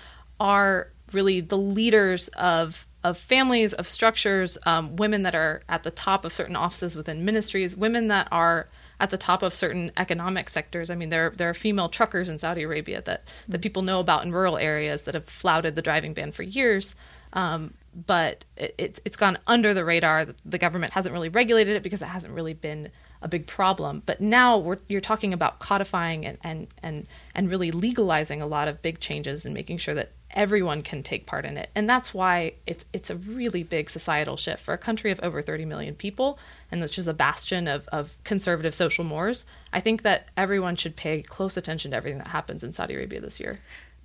are 0.40 0.88
really 1.12 1.42
the 1.42 1.58
leaders 1.58 2.28
of 2.28 2.86
of 3.04 3.18
families, 3.18 3.74
of 3.74 3.86
structures, 3.86 4.56
um, 4.64 4.96
women 4.96 5.22
that 5.22 5.34
are 5.34 5.62
at 5.68 5.82
the 5.82 5.90
top 5.90 6.24
of 6.24 6.32
certain 6.32 6.56
offices 6.56 6.96
within 6.96 7.26
ministries, 7.26 7.76
women 7.76 8.08
that 8.08 8.26
are 8.32 8.68
at 8.98 9.10
the 9.10 9.18
top 9.18 9.42
of 9.42 9.54
certain 9.54 9.92
economic 9.96 10.48
sectors. 10.48 10.90
I 10.90 10.94
mean, 10.94 11.10
there 11.10 11.30
there 11.30 11.50
are 11.50 11.54
female 11.54 11.88
truckers 11.88 12.28
in 12.28 12.38
Saudi 12.38 12.62
Arabia 12.62 13.02
that 13.02 13.24
that 13.48 13.62
people 13.62 13.82
know 13.82 14.00
about 14.00 14.24
in 14.24 14.32
rural 14.32 14.56
areas 14.56 15.02
that 15.02 15.14
have 15.14 15.26
flouted 15.26 15.74
the 15.74 15.82
driving 15.82 16.14
ban 16.14 16.32
for 16.32 16.42
years. 16.42 16.96
Um, 17.32 17.74
but 18.06 18.44
it, 18.56 18.74
it's 18.78 19.00
it's 19.04 19.16
gone 19.16 19.38
under 19.46 19.74
the 19.74 19.84
radar. 19.84 20.28
The 20.44 20.58
government 20.58 20.92
hasn't 20.92 21.12
really 21.12 21.28
regulated 21.28 21.76
it 21.76 21.82
because 21.82 22.02
it 22.02 22.06
hasn't 22.06 22.34
really 22.34 22.54
been 22.54 22.90
a 23.26 23.28
big 23.28 23.46
problem. 23.46 24.02
But 24.06 24.20
now 24.20 24.76
you're 24.86 25.00
talking 25.00 25.32
about 25.32 25.58
codifying 25.58 26.24
and, 26.24 26.38
and 26.42 26.68
and 26.80 27.06
and 27.34 27.50
really 27.50 27.72
legalizing 27.72 28.40
a 28.40 28.46
lot 28.46 28.68
of 28.68 28.80
big 28.80 29.00
changes 29.00 29.44
and 29.44 29.52
making 29.52 29.78
sure 29.78 29.94
that 29.94 30.12
everyone 30.30 30.82
can 30.82 31.02
take 31.02 31.26
part 31.26 31.44
in 31.44 31.56
it. 31.56 31.68
And 31.74 31.90
that's 31.90 32.14
why 32.14 32.52
it's 32.68 32.84
it's 32.92 33.10
a 33.10 33.16
really 33.16 33.64
big 33.64 33.90
societal 33.90 34.36
shift 34.36 34.62
for 34.62 34.72
a 34.72 34.78
country 34.78 35.10
of 35.10 35.18
over 35.24 35.42
30 35.42 35.64
million 35.64 35.96
people 35.96 36.38
and 36.70 36.80
which 36.80 36.98
is 36.98 37.08
a 37.08 37.14
bastion 37.14 37.66
of, 37.66 37.88
of 37.88 38.16
conservative 38.22 38.74
social 38.74 39.04
mores. 39.04 39.44
I 39.72 39.80
think 39.80 40.02
that 40.02 40.28
everyone 40.36 40.76
should 40.76 40.94
pay 40.94 41.20
close 41.22 41.56
attention 41.56 41.90
to 41.90 41.96
everything 41.96 42.18
that 42.18 42.28
happens 42.28 42.62
in 42.62 42.72
Saudi 42.72 42.94
Arabia 42.94 43.20
this 43.20 43.40
year. 43.40 43.58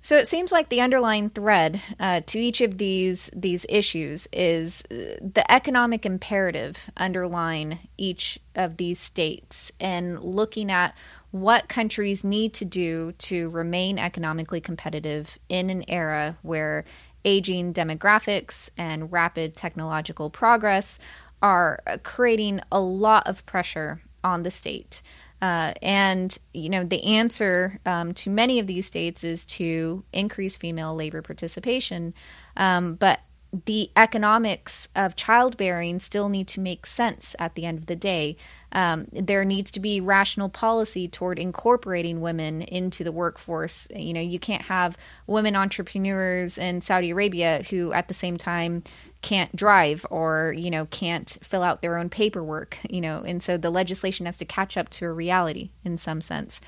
So 0.04 0.18
it 0.18 0.26
seems 0.26 0.50
like 0.50 0.68
the 0.68 0.80
underlying 0.80 1.30
thread 1.30 1.80
uh, 2.00 2.22
to 2.26 2.38
each 2.38 2.60
of 2.60 2.76
these 2.76 3.30
these 3.34 3.64
issues 3.68 4.26
is 4.32 4.82
uh, 4.90 5.14
the 5.20 5.44
economic 5.48 6.04
imperative 6.04 6.90
underlying 6.96 7.78
each 7.96 8.40
of 8.56 8.78
these 8.78 8.98
states, 8.98 9.70
and 9.78 10.18
looking 10.20 10.72
at 10.72 10.96
what 11.30 11.68
countries 11.68 12.24
need 12.24 12.52
to 12.54 12.64
do 12.64 13.12
to 13.12 13.48
remain 13.50 13.96
economically 13.96 14.60
competitive 14.60 15.38
in 15.48 15.70
an 15.70 15.84
era 15.88 16.36
where 16.42 16.84
aging 17.24 17.72
demographics 17.72 18.70
and 18.76 19.12
rapid 19.12 19.54
technological 19.54 20.30
progress 20.30 20.98
are 21.42 21.80
creating 22.02 22.60
a 22.72 22.80
lot 22.80 23.26
of 23.28 23.46
pressure 23.46 24.02
on 24.24 24.42
the 24.42 24.50
state. 24.50 25.00
Uh, 25.42 25.74
and 25.82 26.38
you 26.54 26.70
know 26.70 26.84
the 26.84 27.02
answer 27.02 27.80
um, 27.84 28.14
to 28.14 28.30
many 28.30 28.60
of 28.60 28.68
these 28.68 28.86
states 28.86 29.24
is 29.24 29.44
to 29.44 30.04
increase 30.12 30.56
female 30.56 30.94
labor 30.94 31.20
participation, 31.20 32.14
um, 32.56 32.94
but 32.94 33.18
the 33.66 33.90
economics 33.96 34.88
of 34.96 35.14
childbearing 35.14 36.00
still 36.00 36.30
need 36.30 36.48
to 36.48 36.60
make 36.60 36.86
sense 36.86 37.36
at 37.38 37.54
the 37.54 37.66
end 37.66 37.76
of 37.76 37.86
the 37.86 37.96
day. 37.96 38.36
Um, 38.72 39.08
there 39.12 39.44
needs 39.44 39.70
to 39.72 39.80
be 39.80 40.00
rational 40.00 40.48
policy 40.48 41.06
toward 41.06 41.38
incorporating 41.38 42.22
women 42.22 42.62
into 42.62 43.04
the 43.04 43.12
workforce. 43.12 43.88
You 43.94 44.14
know, 44.14 44.20
you 44.20 44.38
can't 44.38 44.62
have 44.62 44.96
women 45.26 45.54
entrepreneurs 45.54 46.56
in 46.56 46.80
Saudi 46.80 47.10
Arabia 47.10 47.62
who, 47.68 47.92
at 47.92 48.08
the 48.08 48.14
same 48.14 48.38
time, 48.38 48.84
can't 49.22 49.54
drive 49.54 50.04
or 50.10 50.54
you 50.56 50.70
know 50.70 50.86
can't 50.86 51.38
fill 51.42 51.62
out 51.62 51.80
their 51.80 51.96
own 51.96 52.10
paperwork 52.10 52.76
you 52.90 53.00
know 53.00 53.22
and 53.26 53.42
so 53.42 53.56
the 53.56 53.70
legislation 53.70 54.26
has 54.26 54.36
to 54.36 54.44
catch 54.44 54.76
up 54.76 54.88
to 54.88 55.06
a 55.06 55.12
reality 55.12 55.70
in 55.84 55.96
some 55.96 56.20
sense 56.20 56.60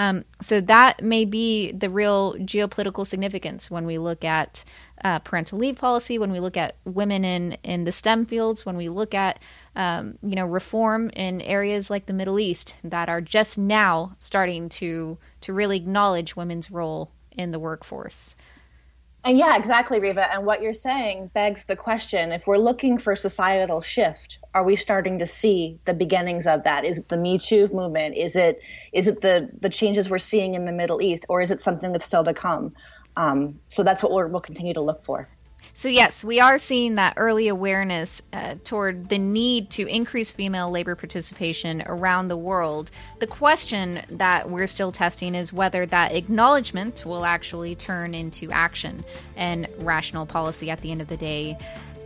um, 0.00 0.24
so 0.40 0.62
that 0.62 1.02
may 1.02 1.26
be 1.26 1.72
the 1.72 1.90
real 1.90 2.34
geopolitical 2.36 3.06
significance 3.06 3.70
when 3.70 3.84
we 3.84 3.98
look 3.98 4.24
at 4.24 4.64
uh, 5.04 5.18
parental 5.18 5.58
leave 5.58 5.76
policy, 5.76 6.18
when 6.18 6.32
we 6.32 6.40
look 6.40 6.56
at 6.56 6.76
women 6.86 7.22
in, 7.22 7.52
in 7.62 7.84
the 7.84 7.92
STEM 7.92 8.24
fields, 8.24 8.64
when 8.64 8.78
we 8.78 8.88
look 8.88 9.14
at 9.14 9.38
um, 9.76 10.18
you 10.22 10.34
know 10.34 10.46
reform 10.46 11.10
in 11.10 11.42
areas 11.42 11.90
like 11.90 12.06
the 12.06 12.14
Middle 12.14 12.40
East 12.40 12.74
that 12.82 13.10
are 13.10 13.20
just 13.20 13.58
now 13.58 14.16
starting 14.18 14.70
to 14.70 15.18
to 15.42 15.52
really 15.52 15.76
acknowledge 15.76 16.34
women's 16.34 16.70
role 16.70 17.12
in 17.32 17.50
the 17.50 17.58
workforce. 17.58 18.36
And 19.22 19.36
yeah, 19.36 19.56
exactly, 19.56 20.00
Reva. 20.00 20.32
And 20.32 20.46
what 20.46 20.62
you're 20.62 20.72
saying 20.72 21.30
begs 21.34 21.64
the 21.64 21.76
question: 21.76 22.32
if 22.32 22.46
we're 22.46 22.56
looking 22.56 22.96
for 22.98 23.14
societal 23.14 23.80
shift, 23.82 24.38
are 24.54 24.64
we 24.64 24.76
starting 24.76 25.18
to 25.18 25.26
see 25.26 25.78
the 25.84 25.92
beginnings 25.92 26.46
of 26.46 26.64
that? 26.64 26.84
Is 26.84 26.98
it 26.98 27.08
the 27.08 27.18
Me 27.18 27.38
Too 27.38 27.68
movement? 27.72 28.16
Is 28.16 28.34
it 28.34 28.60
is 28.92 29.06
it 29.06 29.20
the 29.20 29.50
the 29.60 29.68
changes 29.68 30.08
we're 30.08 30.18
seeing 30.18 30.54
in 30.54 30.64
the 30.64 30.72
Middle 30.72 31.02
East, 31.02 31.26
or 31.28 31.42
is 31.42 31.50
it 31.50 31.60
something 31.60 31.92
that's 31.92 32.06
still 32.06 32.24
to 32.24 32.32
come? 32.32 32.74
Um, 33.16 33.60
so 33.68 33.82
that's 33.82 34.02
what 34.02 34.12
we 34.12 34.24
will 34.30 34.40
continue 34.40 34.72
to 34.74 34.80
look 34.80 35.04
for. 35.04 35.28
So, 35.80 35.88
yes, 35.88 36.22
we 36.22 36.40
are 36.40 36.58
seeing 36.58 36.96
that 36.96 37.14
early 37.16 37.48
awareness 37.48 38.20
uh, 38.34 38.56
toward 38.64 39.08
the 39.08 39.18
need 39.18 39.70
to 39.70 39.86
increase 39.86 40.30
female 40.30 40.70
labor 40.70 40.94
participation 40.94 41.82
around 41.86 42.28
the 42.28 42.36
world. 42.36 42.90
The 43.18 43.26
question 43.26 44.02
that 44.10 44.50
we're 44.50 44.66
still 44.66 44.92
testing 44.92 45.34
is 45.34 45.54
whether 45.54 45.86
that 45.86 46.12
acknowledgement 46.12 47.06
will 47.06 47.24
actually 47.24 47.76
turn 47.76 48.14
into 48.14 48.50
action 48.50 49.02
and 49.36 49.66
rational 49.78 50.26
policy 50.26 50.70
at 50.70 50.82
the 50.82 50.92
end 50.92 51.00
of 51.00 51.08
the 51.08 51.16
day. 51.16 51.56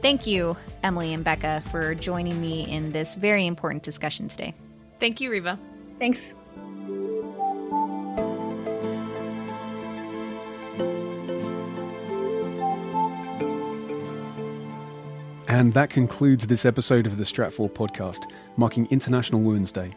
Thank 0.01 0.25
you, 0.25 0.57
Emily 0.85 1.13
and 1.13 1.25
Becca, 1.25 1.65
for 1.73 1.97
joining 1.97 2.41
me 2.41 2.71
in 2.71 2.93
this 2.93 3.17
very 3.17 3.45
important 3.45 3.83
discussion 3.83 4.29
today. 4.29 4.55
Thank 5.01 5.21
you, 5.21 5.33
Reva. 5.33 5.59
Thanks. 5.99 6.21
And 15.55 15.73
that 15.75 15.89
concludes 15.89 16.49
this 16.49 16.67
episode 16.67 17.07
of 17.07 17.17
the 17.17 17.23
Stratfor 17.23 17.71
podcast, 17.71 18.29
marking 18.57 18.89
International 18.91 19.41
Women's 19.41 19.71
Day. 19.71 19.93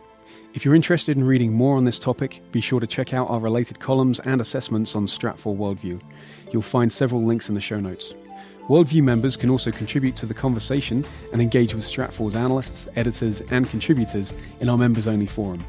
If 0.54 0.64
you're 0.64 0.76
interested 0.76 1.18
in 1.18 1.24
reading 1.24 1.52
more 1.52 1.78
on 1.78 1.84
this 1.84 1.98
topic, 1.98 2.44
be 2.52 2.62
sure 2.62 2.80
to 2.80 2.86
check 2.86 3.12
out 3.12 3.32
our 3.32 3.40
related 3.40 3.80
columns 3.80 4.20
and 4.20 4.40
assessments 4.40 4.96
on 4.96 5.08
Stratfor 5.08 5.58
Worldview. 5.58 6.00
You'll 6.54 6.62
find 6.62 6.94
several 6.94 7.24
links 7.24 7.50
in 7.50 7.56
the 7.56 7.62
show 7.62 7.80
notes. 7.80 8.14
Worldview 8.68 9.02
members 9.02 9.36
can 9.36 9.50
also 9.50 9.72
contribute 9.72 10.16
to 10.18 10.28
the 10.28 10.34
conversation 10.36 11.04
and 11.34 11.42
engage 11.42 11.74
with 11.74 11.86
Stratfor's 11.86 12.36
analysts, 12.36 12.88
editors, 12.96 13.42
and 13.50 13.68
contributors 13.68 14.36
in 14.60 14.70
our 14.70 14.78
members 14.78 15.08
only 15.08 15.26
forum. 15.26 15.66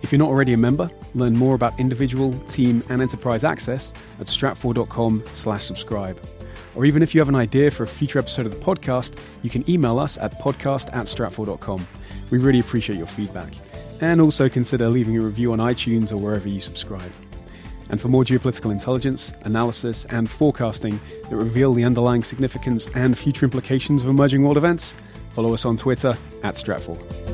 If 0.00 0.12
you're 0.12 0.18
not 0.18 0.30
already 0.30 0.54
a 0.54 0.56
member, 0.56 0.90
learn 1.14 1.36
more 1.36 1.54
about 1.54 1.78
individual, 1.78 2.32
team, 2.48 2.82
and 2.88 3.02
enterprise 3.02 3.44
access 3.44 3.92
at 4.18 4.28
stratfor.com/subscribe. 4.28 6.35
Or 6.76 6.84
even 6.84 7.02
if 7.02 7.14
you 7.14 7.20
have 7.20 7.28
an 7.28 7.34
idea 7.34 7.70
for 7.70 7.84
a 7.84 7.88
future 7.88 8.18
episode 8.18 8.46
of 8.46 8.52
the 8.52 8.64
podcast, 8.64 9.18
you 9.42 9.50
can 9.50 9.68
email 9.68 9.98
us 9.98 10.18
at 10.18 10.38
podcast 10.38 10.94
at 10.94 11.06
stratfor.com. 11.06 11.86
We 12.30 12.38
really 12.38 12.60
appreciate 12.60 12.98
your 12.98 13.06
feedback. 13.06 13.54
And 14.00 14.20
also 14.20 14.48
consider 14.48 14.88
leaving 14.88 15.16
a 15.16 15.22
review 15.22 15.52
on 15.52 15.58
iTunes 15.58 16.12
or 16.12 16.18
wherever 16.18 16.48
you 16.48 16.60
subscribe. 16.60 17.10
And 17.88 18.00
for 18.00 18.08
more 18.08 18.24
geopolitical 18.24 18.70
intelligence, 18.72 19.32
analysis, 19.42 20.04
and 20.06 20.28
forecasting 20.28 21.00
that 21.30 21.36
reveal 21.36 21.72
the 21.72 21.84
underlying 21.84 22.22
significance 22.22 22.88
and 22.94 23.16
future 23.16 23.46
implications 23.46 24.02
of 24.02 24.10
emerging 24.10 24.42
world 24.42 24.56
events, 24.56 24.98
follow 25.30 25.54
us 25.54 25.64
on 25.64 25.76
Twitter 25.76 26.16
at 26.42 26.56
Stratfor. 26.56 27.25